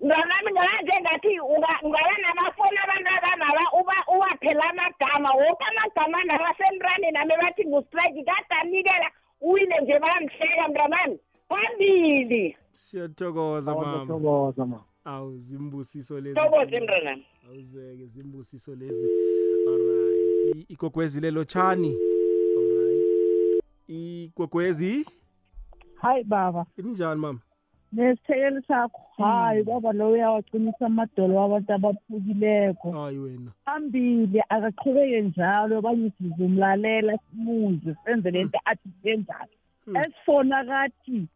[0.00, 7.34] Mntanami ngalaje ngathi unga- ungaba namafoni abantu abanaba uba uwaphela amagama woke amagama nabasemrani nami
[7.42, 9.10] bathi ngustrike kade anikela
[9.40, 11.18] uwile nje bayamhleka mntanami
[11.48, 13.86] phambili siyathokoza mama.
[14.04, 14.80] Ngiyathokoza ma.
[15.04, 16.34] awu zimbusiso lezi.
[16.40, 19.06] Thokoze mntanami awuzeke zimbusiso lezi.
[19.68, 21.96] Alright I- igogwezi lelo chani
[22.58, 25.06] alright igogwezi
[25.94, 26.66] hayi baba.
[26.78, 27.38] Injani mama?
[27.92, 29.00] Nesithekeli sakho.
[29.16, 32.90] Hayi baba lo uyawaqinisa amadolo wabantu abaphukileko.
[32.92, 33.50] Hayi wena.
[33.64, 39.52] Phambili akaqhubeke njalo abanye sizomlalela simuze senze lento athi senzalo
[40.04, 41.26] esifona kathi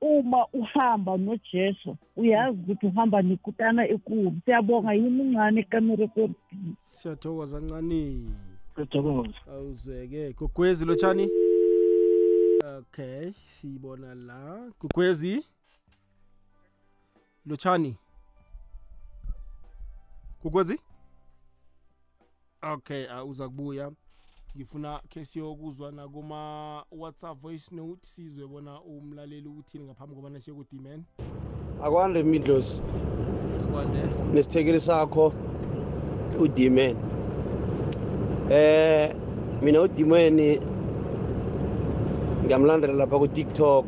[0.00, 8.34] uma uhamba nojesu uyazi ukuthi uhamba nekutana ekulu siyabonga yini uncane ekamerekorini siyathokoza ncanini
[8.74, 9.34] siyathokoza.
[9.52, 10.32] Awuzeke.
[10.32, 11.28] Gugwezi lotshani
[12.78, 14.70] okay siyibona la.
[14.80, 15.44] Gugwezi
[17.46, 17.96] lotshani
[20.42, 20.80] gugwezi
[22.62, 23.90] okay uh, uza kubuya.
[24.56, 31.02] Ngifuna khe siyokuzwa nakuma whatsapp voice note sizwe bona umlaleli ukuthini ngaphambi kobana siye kudimen
[31.82, 32.82] akwande midlosi
[33.64, 33.98] akwande.
[34.34, 35.32] Nesithekeli sakho
[36.38, 36.96] udimen
[38.50, 39.14] eh
[39.62, 40.60] mina udimeni
[42.44, 43.86] ngiyamlandela lapha ku-tiktok.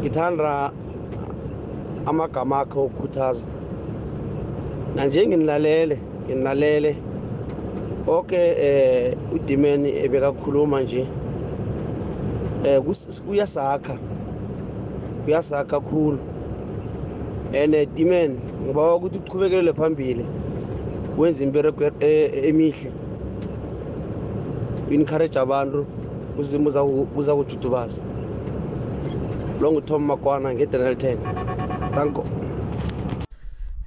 [0.00, 0.72] Ngithanda
[2.06, 3.46] amagama akhe okukhuthaza
[4.96, 6.96] nanje nginilalele.
[8.10, 11.06] Nginilalele oke eh udimeni ebekakhuluma nje
[12.64, 13.98] eh kus- kuyasakha
[15.24, 16.18] kuyasakha kakhulu
[17.54, 20.26] and eh, dimen ngibawa ukuthi uqhubekele phambili
[21.18, 22.92] wenze imbereko e- e- emihle
[24.90, 25.86] encourage abantu
[26.38, 26.70] uzima
[27.16, 28.02] uza kujudubaza
[29.60, 31.16] lo nguthom makwana ngedenel 10
[31.94, 32.24] thanko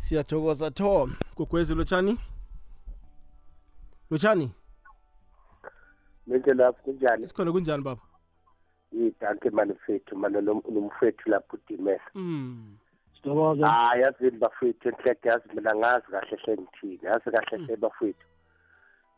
[0.01, 1.11] siyathokoza tom.
[1.37, 2.17] Gogwezi lotshani
[4.11, 4.51] lotshani
[6.27, 7.27] Mente lapho kunjani?
[7.27, 8.01] sikhona kunjani baba
[8.91, 11.99] Yidanke manifethu mana nomfethu lapho udimela.
[12.15, 12.77] mm.
[13.15, 13.67] Sithokoza.
[13.67, 16.99] Ah yazini bafethu enhleke yazi mina ngazi kahle hle ngithini.
[17.03, 18.25] Yazi kahle hle bafethu.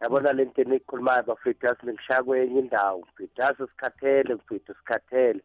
[0.01, 3.41] Yabona le nto enikhulumayo bafethu yazi ngishaya kwenye indawo mfethu.
[3.41, 5.41] Yazi sikhathele mfethu sikhathele.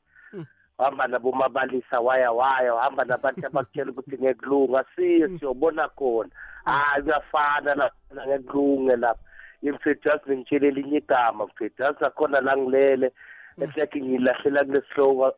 [0.78, 6.30] Hamba nabo mabalisa waya waya hamba nabantu abakutshela ukuthi ngekulunga siye siyobona khona.
[6.64, 9.24] Hayi uyafana la ngekulunge lapha.
[9.62, 11.82] Imfethu yazi ngitshela elinye igama mfethu.
[11.82, 13.12] Yazi nakhona la ngilele
[13.58, 15.32] it's like ngilahlela kulesihloko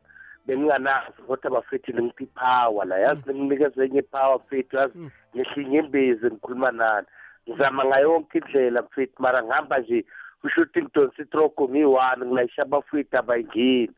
[0.45, 2.97] benginganazo kodwa bafethu ningiphi ipower la.
[2.97, 4.97] Yazi ninginikeza enye ipower mfethu yazi
[5.35, 7.07] ngihlinga imbizi ngikhuluma nani.
[7.49, 10.05] Ngizama ngayo yonke indlela mfethu mara ngihamba nje
[10.43, 13.93] ushuthi ngidonsa itrogo ngiyi-one ngilayisha abafethu abayingini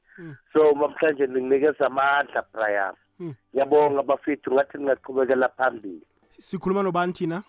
[0.53, 2.95] so namhlanje ninginikeza amandla brian.
[3.53, 6.01] Ngiyabonga bafethu ngathi ningaqhubekela phambili.
[6.29, 7.43] Sikhuluma nobani thina?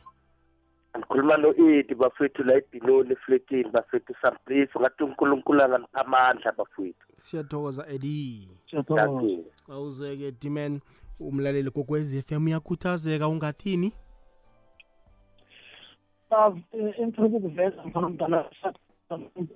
[0.99, 7.07] Ngikhuluma no-edi bafethu la ebhinoni efletini bafethu sampliso ngathi unkulunkulu anganipha amandla bafethu.
[7.16, 8.49] Siyathokoza edi.
[8.88, 9.44] Dankie.
[9.68, 10.80] awuzeke diman
[11.20, 13.92] umlaleli kokwez f m uyakhuthazeka ungathini?
[16.99, 18.51] Engifuna ukuveza mfana mdala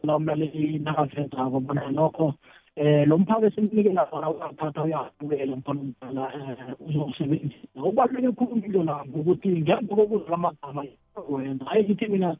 [0.03, 2.35] la umlaleli nakavezako bona nokho
[2.77, 9.19] eh lo mphako esimnikela wona uyaphatha uyabukela mfana mdala eh uzowusebenzisa okubaluleke khulu into lapho
[9.21, 10.85] ukuthi ngemva kokuzwa amagama
[11.29, 12.37] wenza hayi ngithi mina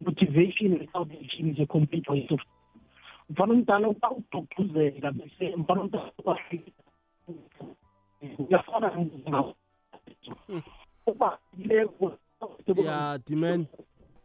[0.00, 2.40] motivation without action is a complete waste of
[3.30, 6.10] mfana mdala uba ugqugquzeka bese mfana mdala
[8.38, 9.06] uyafana
[11.06, 11.38] uba
[12.84, 13.66] ya diman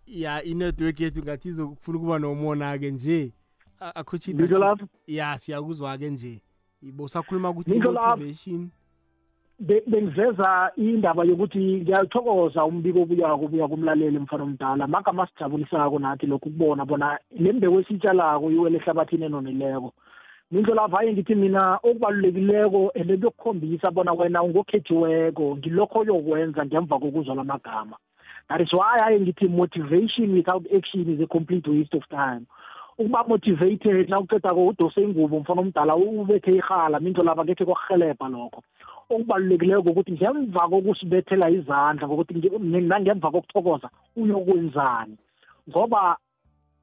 [0.08, 3.32] ya inetwork yethu ngathi izokufuna ukuba nomona-ke nje.
[3.80, 4.86] A- akhuthi Ngitsho lapho?
[5.08, 6.42] ya siyakuzwa-ke nje.
[6.82, 8.10] Ibo sakhuluma ukuthi Ngitsho lapho?
[8.18, 8.72] motivation Be-
[9.60, 14.88] bengiveza indaba yokuthi ngiyathokoza umbiko obuyako obuya kumlaleli mfana omdala.
[14.88, 19.94] Magama asijabulisako nathi lokhu kubona bona le mbewu esitshalako iwele ehlabathini enonileko.
[20.52, 27.36] Mindlo lapho haye ngithi mina okubalulekileko and kuyokukhombisa bona wena ungokhethiweko ngilokho oyokwenza ngemva kokuzwa
[27.36, 27.98] lamagama
[28.50, 32.48] that is why haye ngithi motivation without action is a complete waste of time.
[32.98, 38.64] Ukuba motivated na ucedako udose ingubo mfana omdala ubethe ihala mindlo lapha ngekhe kwakuhelebha lokho.
[39.10, 45.18] Okubalulekileko ukuthi ngemva kokusibethela izandla ngokuthi nge- nangemva kokuthokoza uyokwenzani?
[45.70, 46.18] Ngoba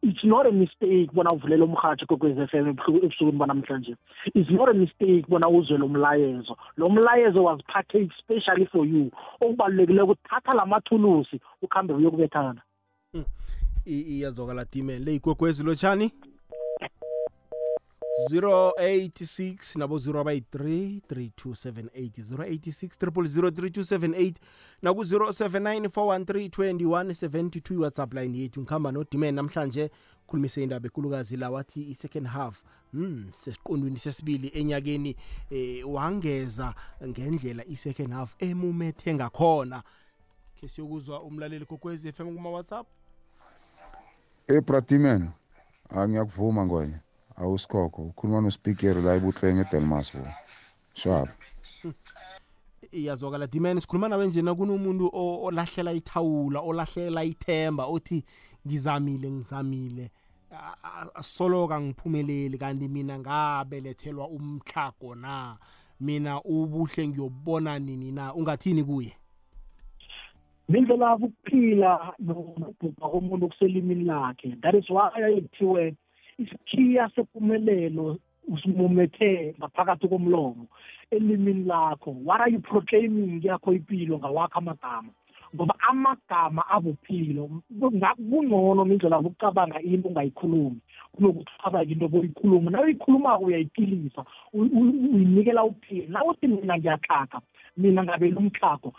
[0.03, 3.97] it's not a mistake bona uvulela umhatsho kokwez f m ebusukwini banamhlanje.
[4.35, 9.11] It's not a mistake bona uzwe lo mlayezo lo mlayezo was packaged specially for you.
[9.41, 12.62] Okubalulekile ukuthi thatha la mathulusi ukuhambe uyokubethana.
[13.87, 16.12] I- iyazwakala diman le igwegwezi lotshani
[18.17, 24.35] 086 nabo 0 abayi-3 3278 086 3278
[24.83, 28.61] naku-079 413 2172 iwhatsapp line yethu.
[28.62, 29.91] Ngihamba nodiman namhlanje
[30.27, 32.62] khulumise indaba ekulukazi la wathi i-second half
[32.93, 35.17] mm sesiqondweni sesibili enyakeni
[35.51, 36.75] eh wangeza
[37.07, 39.83] ngendlela i-second half emumethe ngakhona.
[40.61, 42.87] Ke siyokuzwa umlaleli kokwezi FM kuma WhatsApp?
[44.49, 45.31] Ebratiman
[46.09, 47.01] ngiyakuvuma ngoye
[47.37, 50.24] awusikhokho ukhuluma nospikeri la ebuhlenge edelmas bo
[50.95, 51.28] shwab
[52.93, 58.24] iyazwakala dimani sikhuluma nawe njena kunomuntu o- olahlela ithawula olahlela ithemba othi
[58.66, 60.11] ngizamile ngizamile.
[60.51, 65.57] A- a- asoloka ngiphumeleli kanti mina ngabelethelwa umtlhago na?
[66.01, 68.34] Mina ubuhle ngiyobona nini na?
[68.34, 69.12] Ungathini kuye?
[70.68, 74.57] Nindlela ukuphila nokubhubha komuntu kuselimini lakhe.
[74.62, 75.95] That is why ayethiwe
[76.39, 78.18] isikhiya sempumelelo
[78.49, 80.66] usimumethe ngaphakathi komlomo
[81.11, 82.11] elimini lakho.
[82.24, 85.11] What are you proclaiming yakho impilo ngawakho amagama?
[85.55, 90.80] Ngoba amagama abuphilo Nga- kungcono mindlela ukucabanga into ungayikhulumi
[91.14, 97.41] kunokuthi ucabanga into boyikhuluma nawe uyikhulumako uyayiphilisa u- u- uyinikela uphila nawe uthi mina ngiyaxhaga
[97.76, 98.93] mina ngabela umxhago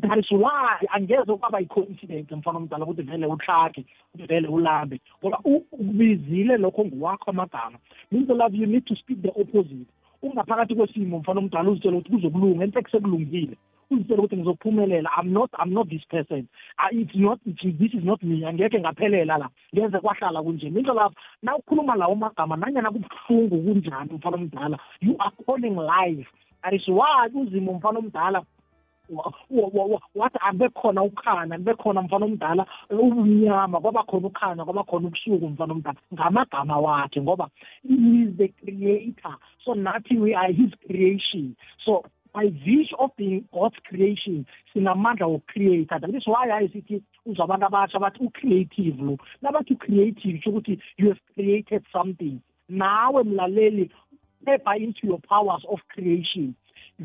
[0.00, 5.00] that is why angeze kwaba yi-coincidence mfana omdala ukuthi vele uhlake ukuthi vele ulambe.
[5.22, 7.78] Ngoba u- ukubizile lokho nguwakho amagama.
[8.10, 9.86] Means love you need to speak the opposite.
[10.22, 13.56] Ungaphakathi kwesimo mfana omdala uzitshela ukuthi kuzokulunga enhle kusekulungile
[13.90, 16.46] uzitshela ukuthi ngizophumelela i'm not i'm not this person.
[16.78, 18.44] Uh, it's not it's, this is not me.
[18.46, 19.48] Angeke ngaphelela la.
[19.74, 20.70] Ngeze kwahlala kunje.
[20.70, 24.78] Mindlo lapho na ukhuluma lawo magama nanyana kubuhlungu kunjani mfana omdala?
[25.00, 26.26] You are calling life.
[26.62, 28.44] That is why uzimo mfana omdala wa- wa- wa- wa-
[30.14, 35.48] wathi akube khona ukhana kube khona mfana omdala ubumnyama kwaba khona ukhanya kwaba khona ubusuku
[35.48, 37.48] mfana omdala ngamagama wakhe ngoba
[37.88, 42.04] he is the creator so nathi we are his creation so
[42.34, 47.66] by virtue of being God's creation sinamandla wokucreator that is why hayi sithi uzwa abantu
[47.66, 52.38] abasha bathi ucreative lo nabathi ucreative kusho ukuthi you have created something
[52.68, 53.90] nawe mlaleli
[54.42, 56.54] step into your powers of creation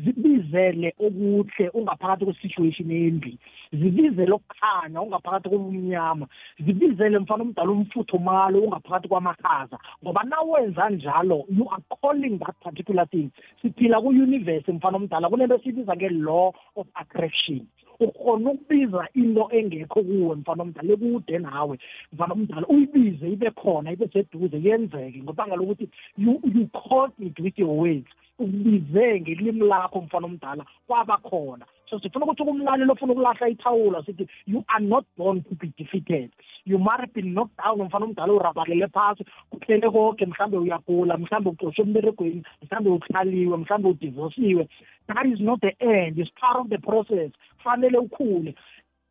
[0.04, 3.38] zibizele okuhle ungaphakathi kwe-situation embi.
[3.72, 6.26] Zibizele okukhanya ungaphakathi kobumnyama
[6.64, 9.78] zibizele mfana omdala umfutho malo ungaphakathi kwamakhaza.
[10.02, 13.30] Ngoba nawenza njalo you are calling that particular thing.
[13.62, 17.66] Siphila ku-universe mfana omdala kunento esibiza nge-law of attraction.
[18.00, 21.78] Ukhona ukubiza into engekho kuwe mfana omdala ekude nawe
[22.12, 22.66] mfana omdala.
[22.66, 28.06] Uyibize ibe khona ibe seduze yenzeke ngobanga lokuthi you, you caught it with your words.
[28.38, 31.66] Ukubize ngelimi lakho mfana omdala kwaba khona.
[31.90, 36.30] So sifuna ukuthi kumlaleli ofuna ukulahla ithawula sithi you are not born to be defeated.
[36.64, 37.78] You must have been knocked down.
[37.78, 44.68] Mfana omdala urabalele phasi kuphele konke mhlawumbe uyagula mhlawumbe uxoshwe emberegweni mhlawumbe uhlaliwe mhlawumbe udivosiwe
[45.06, 47.32] that is not the end it's part of the process.
[47.64, 48.54] Fanele ukhule.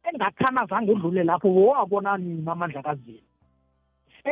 [0.03, 3.26] Engathana zange udlule lapho wowabona nini amandla kazini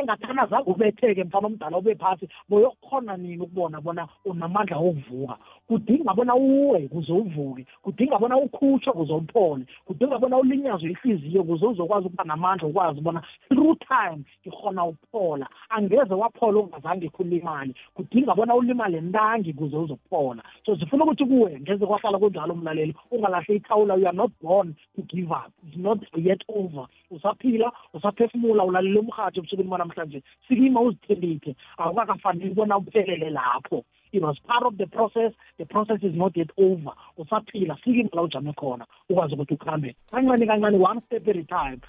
[0.00, 5.36] engathana zange ubetheke mfana omdala ube phasi boyokukhona nini ukubona bona unamandla wokuvuka?
[5.68, 11.66] Kudinga bona uwe kuze uvuke kudinga bona ukhutshwe kuze uphole kudinga bona ulinyazwe ihliziyo kuze
[11.66, 15.48] uzokwazi ukuba namandla ukwazi bona through time ngikhona ukuphola.
[15.68, 20.42] Angeze waphola ungazange kulimali kudinga bona ulimale ntangi kuze uzokuphola.
[20.66, 25.02] So sifuna ukuthi kuwe ngeze kwahlala kunjalo umlaleli ungalahle ithawula you are not born to
[25.02, 26.86] give up it's not yet over.
[27.10, 33.84] Usaphila usaphefumula ulalela umhathi ebusukwini banamhlanje sikima uzithembithe awukakafanele bona uphelele lapho.
[34.12, 36.92] It was part of the process the process is not yet over.
[37.18, 41.80] Usaphila sikima la ujame khona ukwazi ukuthi ukuhambe kancane kancane one step at a time.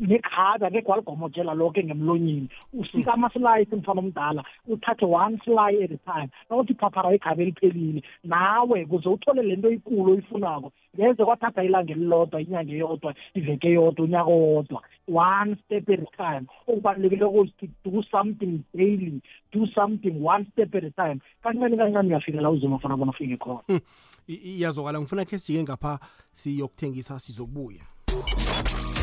[0.00, 2.48] Nekhada ngekho waligomotshela lonke ngemlonyeni.
[2.72, 6.28] Usika amasilayisi mfana omdala uthathe one sly at a time.
[6.50, 10.72] Nawuthi phaphara ikhabe eliphelile nawe kuze uthole le nto ikulu oyifunako.
[10.96, 14.82] Ngeze kwathatha ilanga elilodwa inyanga eyodwa iveke eyodwa unyaka owodwa.
[15.08, 16.46] One step at a time.
[16.68, 19.20] Okubalulekile ukuthi do something daily
[19.52, 21.20] do something one step at a time.
[21.44, 23.80] Kancane kancane uyafika la uzima fana bona ufike khona.
[24.26, 25.98] Iyazokala ngifuna khe sijike ngapha
[26.32, 27.82] siyokuthengisa sizokubuya.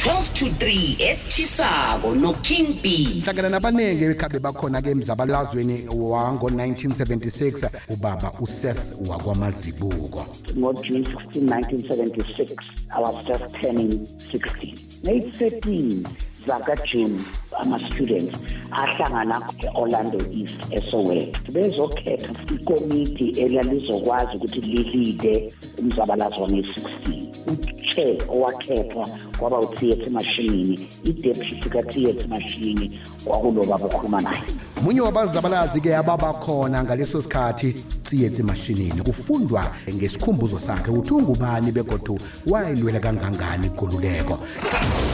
[0.01, 3.21] 12 to 3 etchisako noking b.
[3.23, 10.25] Hlangana nabaningi ekhabe bakhona-ke emzabalazweni wango-1976 ubaba useth wakwamazibuko.
[10.57, 12.55] Ngo-june 16 1976
[12.89, 14.73] i was just turning 16
[15.05, 16.07] ngeyithirteen
[16.47, 17.19] zakajune
[17.61, 18.35] ama-students
[18.71, 21.51] ahlangana e-orlando east esoweto.
[21.51, 32.99] Bezokhetha ikomiti elalizokwazi ukuthi lilide umzabalazo wange-16 uchair owakhethwa kwaba utheatre mashinini i-deputy ka-theatre mashini
[33.25, 34.43] kwakuloba bokhuluma naye.
[34.81, 43.67] Munye wabazabalazi-ke ababakhona ngaleso sikhathi tsiyetsi mashinini kufundwa ngesikhumbuzo sakhe ukuthi ungubani begodu wayilwela kangangani
[43.67, 44.39] ikululeko?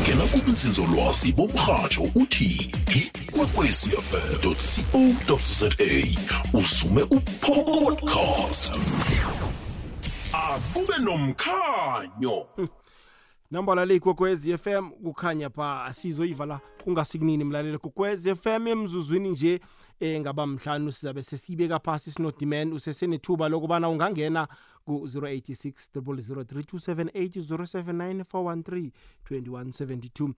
[0.01, 4.27] Ngena kubunzinzolwazi bomrhatsho uthi ikwekwecfm
[5.27, 5.39] co
[6.53, 8.71] usume upodcast.
[10.57, 12.47] Akube nomkhanyo
[13.51, 19.59] nambala le ikwekwezi FM kukhanya pha asizoyiva la kungasikunini mlaleli kwekwezi FM emzuzwini nje
[19.99, 24.47] eh ngaba mhlanu sizabe sesibeka phasi sinodiman usesenethuba lokubana ungangena
[24.85, 28.91] ku-086 003278079 413
[29.31, 30.33] 2172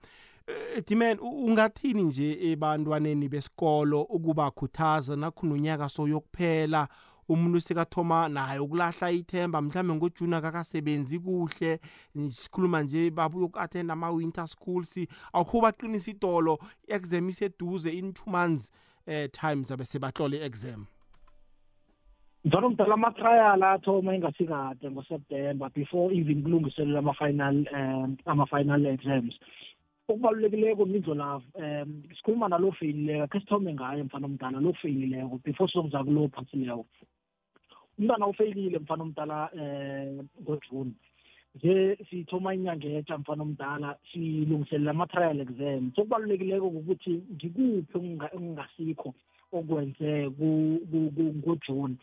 [0.46, 6.88] Eh, Dimen u- ungathini nje ebantwaneni besikolo ukubakhuthaza nakhona unyaka soyokuphela?
[7.30, 11.80] Umuntu sekathoma naye ukulahla ithemba mhlawumbe ngojuni akakasebenzi kuhle
[12.30, 14.98] sikhuluma nje babuye uku-attenda ama-winter schools
[15.32, 16.58] awukho baqinisa idolo
[16.88, 18.72] i-exam iseduze in two months
[19.06, 20.86] eh time zabe sebahlole i-exam.
[22.44, 29.34] Njalo mdala ama-trial athoma ingasikade ngoseptember before even kulungiselelwa ama-final um ama-final exams.
[30.08, 36.04] Okubalulekileko mindlolavu um sikhuluma nalo feyilileko khe sithome ngayo mfana omdala lo feyilileko before sizokuza
[36.04, 36.86] kulo phasileko
[38.00, 40.94] umntwana ufeyilile mfana omdala um ngojuni.
[41.54, 45.92] Nje sithoma inyanga etsha mfana omdala silungiselela ama-trial exam.
[45.94, 47.98] So kubalulekileko ukuthi ngikuphi
[48.36, 49.14] okungasikho
[49.52, 50.30] okwenze
[51.40, 51.96] ngojuni.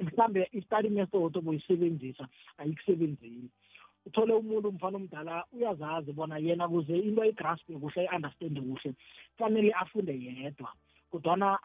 [0.00, 2.26] Mhlambe i-study method obuyisebenzisa
[2.58, 3.48] ayikusebenzeli.
[4.06, 8.94] Uthole umuntu mfana omdala uyazazi bona yena kuze into igraspe kuhle i-understande kuhle
[9.36, 10.72] kufanele afunde yedwa.
[11.10, 11.58] Kodwana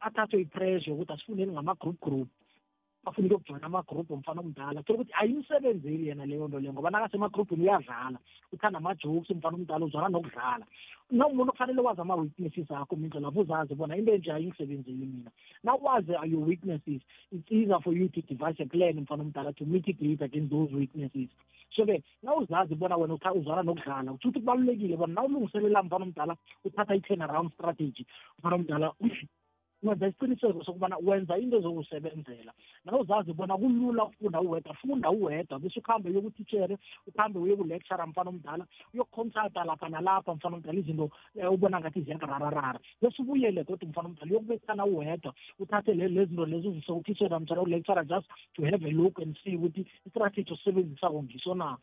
[0.00, 2.28] athathwe i-pressure ukuthi asifundeni ngama-group group.
[3.06, 4.82] Afuna ukuyokujoyina ama-group omfana omdala.
[4.82, 8.18] Thola ukuthi ayimsebenzeli yena leyo nto leyo ngoba nakasemagrupini uyadlala
[8.52, 10.66] uthanda ama-jokes umfana omdala uzwana nokudlala.
[11.10, 15.30] Nawumuntu kufanele wazi ama-weaknesses akho mindlo lapho uzazi bona into enje ayingisebenzeli mina.
[15.64, 17.00] Nawazi your weaknesses
[17.32, 21.28] it's easier for you to devise a plan mfana omdala to mitigate against those weaknesses.
[21.76, 26.94] So-ke nawuzazi bona wena utha- uzwana nokudlala utho ukuthi kubalulekile bona nawulungiselela mfana omdala uthatha
[26.94, 28.04] i-turn around strategy.
[28.38, 28.92] Mfana omdala
[29.82, 32.52] wenza isiqiniseko sokubana wenza into ezokusebenzela
[32.84, 35.58] nawuzazi bona kulula ukufunda uwedwa funda uwedwa.
[35.58, 41.54] Bese ukuhambe uyokutitshere ukuhambe uye kulectura mfana omdala uyokuconsulta lapha nalapha mfana omdala izinto um
[41.54, 46.92] ubona ngathi ziyakurararara bese ubuyele kodwa mfana omdala uyokubethana uwedwa uthathe lezi zinto lezi uzise
[46.92, 51.78] utitshere mtshana ulectura just to have a look and see ukuthi istrategy osebenzisako ngiso na.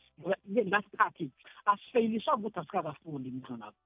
[0.67, 1.31] Ngasikhathi
[1.65, 3.77] asifeyiliswa ukuthi asikakafundi mhlonapho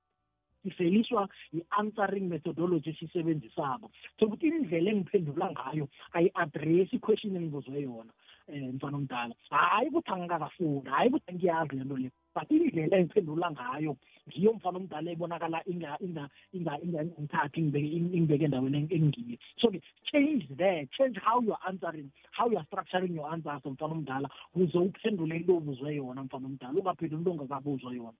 [0.63, 3.91] sifeliswa i-answering methodology esiyisebenzisako.
[4.19, 8.13] Sokuthi indlela engiphendula ngayo ayi-address i-question engibuzwe yona
[8.49, 9.33] um mfana omdala.
[9.49, 13.97] Hhayi ukuthi angikakafuni hhayi ukuthi angiyazi le nto le but indlela engiphendula ngayo
[14.27, 19.79] ngiyo mfana omdala ebonakala ingithathe ingibeke endaweni engiyo so-ke
[20.09, 25.35] change there change how you're answering how you're structuring your answers mfana omdala ukuze uphendule
[25.35, 28.17] into obuzwe yona mfana omdala ungaphenduli into ongakabuzwa yona.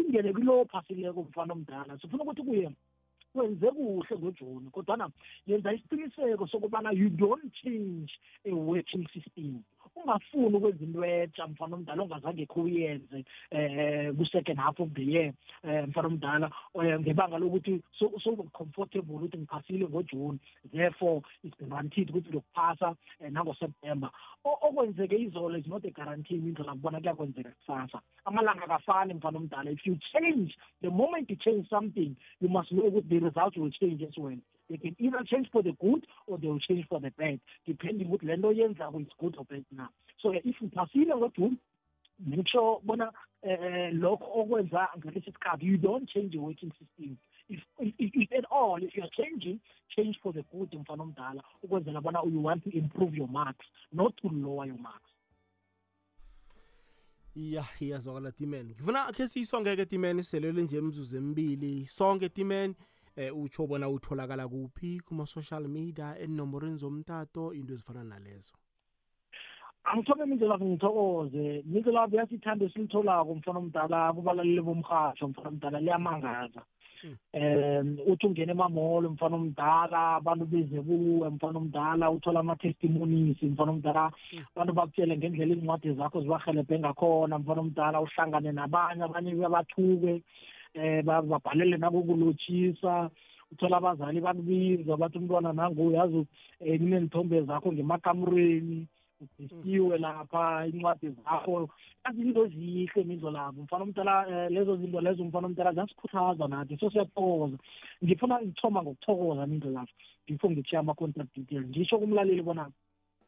[0.00, 1.98] Singene kulo phasileko mfana omdala.
[1.98, 2.70] Sifuna ukuthi kuye
[3.34, 5.10] wenze kuhle ngojoni kodwana
[5.46, 8.10] yenza isiqiniseko sokubana you don't change
[8.44, 9.62] a working system.
[9.96, 15.32] Ungafuni ukwenza into etsha mfana omdala ongazange kho uyenze um ku-second half of the year
[15.64, 20.38] um mfana omdala um ngebanga lokuthi sobe-comfortable ukuthi ngiphasile ngojuni
[20.72, 22.88] therefore it's guaranteed ukuthi ngiyokuphasa
[23.20, 24.10] um nangoseptember.
[24.44, 28.00] Okwenzeke izolo is not a guarantee indlela ngibona kuyakwenzeka kusasa.
[28.24, 29.70] Amalanga akafani mfana omdala.
[29.70, 33.70] If you change the moment you change something you must know ukuthi the results will
[33.70, 34.38] change as well.
[34.70, 38.06] They can either change for the good or they will change for the bad depending
[38.06, 39.88] ukuthi le nto oyenzako is good or bad na.
[40.22, 41.56] So if uphasile ngodumi
[42.26, 43.12] make sure bona
[43.42, 47.18] um lokho okwenza ngalesi sikhathi you don't change your working system.
[47.48, 49.60] If, if, if at all if you're changing
[49.96, 54.16] change for the good mfana omdala ukwenzela bona you want to improve your marks not
[54.22, 55.10] to lower your marks.
[57.36, 61.86] Ya iyazwakala timen ngifuna khe siyisonke-ke timen selele nje emzuzu emibili.
[61.86, 62.76] Sonke timen eh
[63.28, 68.54] utsho bona utholakala kuphi kuma-social media enomborweni zomtato into ezifana nalezo?
[69.84, 71.62] Angithome mindlelavu ngithokoze.
[71.66, 76.62] Mindlelavu yasithanda esilitholako mfana omdala kubalaleli bomrhatsho mfana omdala liyamangaza.
[77.32, 84.12] Um uthi ungena emamolo mfana omdala abantu beze kuwe mfana omdala uthola ama-testimonies mfana omdala.
[84.54, 90.22] Abantu bakutshele ngendlela izincwadi zakho zibahelebhe ngakhona mfana omdala uhlangane nabanye abanye babathuke.
[90.74, 93.10] Um babhalele nakokulotshisa
[93.52, 96.26] uthola abazali bakubiza bathi umntwana nangu yazi um
[96.60, 98.86] nineenthombe zakho ngemakamureni
[99.20, 101.68] udisiwe lapha incwadi zakho.
[102.04, 106.90] Azinto zihle mizo labo mfana omdala um lezo zinto lezo mfana omdala ziyasikhuthaza nathi so
[106.90, 107.58] siyathokoza
[108.04, 109.92] ngifuna ngithoma ngokuthokoza mizo lapho
[110.26, 111.66] before ngitshiya ama-contact details.
[111.68, 112.70] Ngisho kumlaleli bona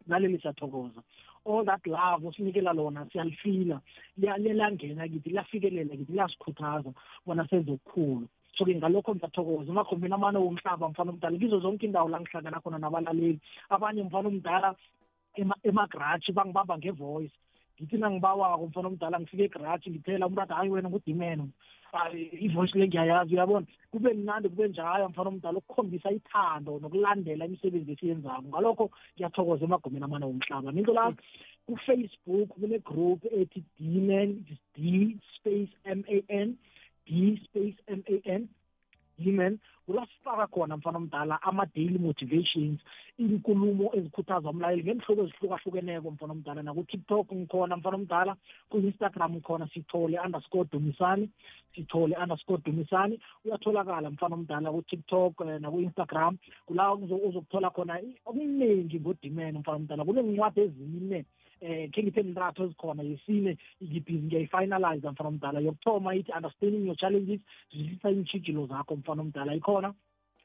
[0.07, 1.03] mlaleli siyathokoza
[1.44, 3.80] all that love osinikela lona siyalifila.
[4.18, 6.92] Liyangena kithi liyafikelela kithi liyasikhuthaza
[7.26, 8.28] bona senze okukhulu.
[8.57, 9.72] So-ke ngalokho ngiyathokoza.
[9.72, 13.40] Emakhombeni amane womhlaba mfana omdala kizo zonke indawo la ngihlangana khona nabalaleli.
[13.70, 14.74] Abanye mfana omdala
[15.64, 17.34] emagratshi bangibamba ngevoice.
[17.80, 21.48] Ngithi nangibawako mfana omdala ngifike egratshi ngithela umntu hayi wena ngudimeno.
[22.40, 23.66] Ivoice le ngiyayazi uyabona?
[23.90, 28.43] Kube mnandi kube njalo mfana omdala ukukhombisa ithando nokulandela imisebenzi esiyenzako.
[28.49, 30.72] Ngalokho ngiyathokoza emagomeni amane womhlaba.
[30.72, 31.12] Ninto la
[31.66, 36.57] kufacebook kune-group ethi dman d space m a n
[37.07, 38.49] d space m a n.
[39.18, 42.80] d-man kulasifaka khona mfana omdala ama-daily motivations
[43.18, 46.62] inkulumo ezikhuthaza umlaleli ngenhloko ezihlukahlukeneko mfana omdala.
[46.62, 48.32] Naku-tiktok ngikhona mfana omdala
[48.70, 51.28] ku-instagram khona sithole underscore dumisani
[51.74, 53.20] sithole underscore dumisani.
[53.44, 56.38] Uyatholakala mfana omdala ku-tiktok um naku-instagram.
[56.66, 61.24] Kula uzokuthola khona okuningi ngodimene mfana omdala kunezincwadi ezine
[61.62, 63.52] eh khe ngithe ntathu ezikhona yesine
[63.82, 65.58] ngibhizi ngiyayifinalize mfana omdala.
[65.66, 67.40] Yokuthoma ithi understanding your challenges
[67.72, 69.54] zwisisa iintshijilo zakho mfana omdala.
[69.54, 69.94] Ikhona?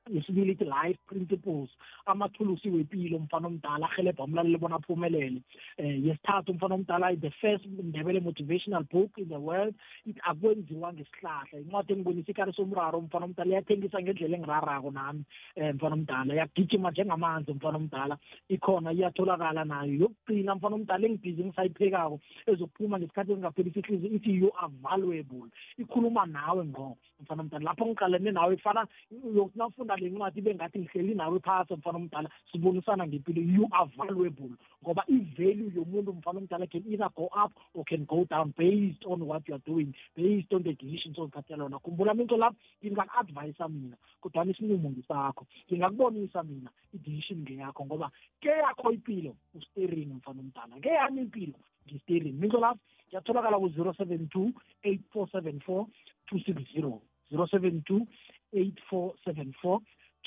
[0.10, 1.70] Yesibili ithi life principles.
[2.06, 5.42] Amathulusi wempilo mfana omdala ahelebha umlaleli bona aphumelele.
[5.80, 9.76] Um yesithathu mfana omdala the first ndebele motivational book in the world.
[10.06, 11.60] Ithi akwenziwa ngesihlahla.
[11.60, 15.24] Incwadi engibonisa ikari somraro mfana omdala iyathengisa ngendlela engirarako nami
[15.58, 16.34] um mfana omdala.
[16.34, 18.18] Iyagijima njengamanzi mfana omdala.
[18.50, 19.94] Ikhona iyatholakala nayo.
[19.94, 25.50] Yokugcina mfana omdala engibhizi engisayiphekako ezokuphuma ngesikhathi esingaphelisa ihliziyo ithi you are valuable.
[25.78, 27.66] Ikhuluma nawe ngqo mfana omdala.
[27.66, 28.88] Lapho ngiqalene nawe ifana
[29.36, 33.42] yokuthi nawufunda le ncwadi ibe ngathi ngihleli nawe phasi mfana omdala sibonisana ngempilo.
[33.42, 34.52] You are valuable
[34.84, 39.26] ngoba i-value yomuntu mfana omdala can either go up or can go down based on
[39.26, 43.98] what you are doing based on the decisions ozithathela wona khumbula minto lapho ngingaku-advayisa mina
[44.22, 45.46] kodwana isinqumo ngisakho.
[45.72, 50.82] Ngingakubonisa mina i-decision ngeyakho ngoba ke yakho impilo usteering mfana omdala.
[50.82, 52.36] Ke yami impilo ngi-steering.
[52.40, 54.52] Minto lapho ngiyatholakala ku-zero seven two
[54.84, 55.88] eight four seven four
[56.30, 58.08] two six zero zero seven two
[58.54, 59.80] 8474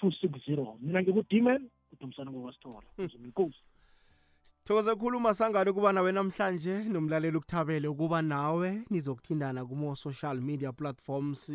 [0.02, 3.62] 260 mina ngikudimen udumisana ngokwasithola uzuma inkosi.
[4.64, 8.82] Thokoza khulu masangane ukuba nawe namhlanje nomlaleli ukuthabele ukuba nawe.
[8.90, 11.48] Nizokuthindana kumo-social media platforms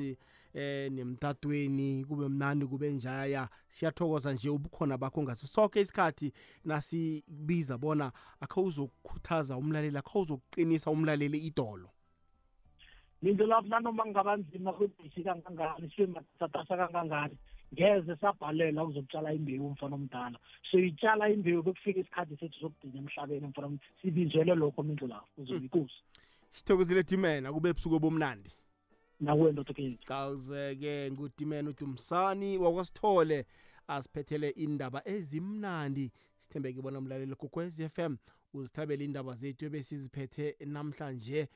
[0.53, 3.49] eh nemtatweni kube mnandi kube njaya.
[3.69, 6.33] Siyathokoza nje ubukhona bakho ngaso sonke isikhathi
[6.65, 11.89] nasibiza bona akho uzokukhuthaza umlaleli akho uzokuqinisa umlaleli idolo
[13.29, 17.37] into lapho nanoma kungaba nzima kwebhisi kangangani sibe matatasa kangangani
[17.73, 20.39] ngeze sabhalela ukuzokutshala imbewu mfana omdala.
[20.71, 25.95] Soyitshala imbewu bekufika isikhathi sethu sokugcina emhlabeni mfana om- sibinjelwe lokho mindlu lapho uzobikusi
[26.51, 28.49] sithokozile dimena kube ebusuku bomnandi
[29.19, 33.45] nakuwe ndoda ke cawuzeke ngudimena udumsani wakwasithole
[33.87, 36.11] asiphethele indaba ezimnandi.
[36.41, 38.17] Sithembeke bona umlaleli kokwez f m
[38.53, 41.47] uzithabela indaba zethu ebesiziphethe namhlanje.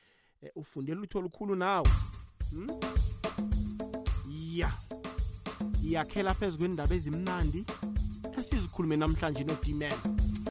[0.42, 1.88] Eh, ufundela utho olukhulu nawe.
[2.50, 2.70] Hmm?
[4.60, 4.72] ya
[5.82, 7.64] yakhela phezu kwendaba ezimnandi
[8.38, 9.96] esizikhulume namhlanje nodimena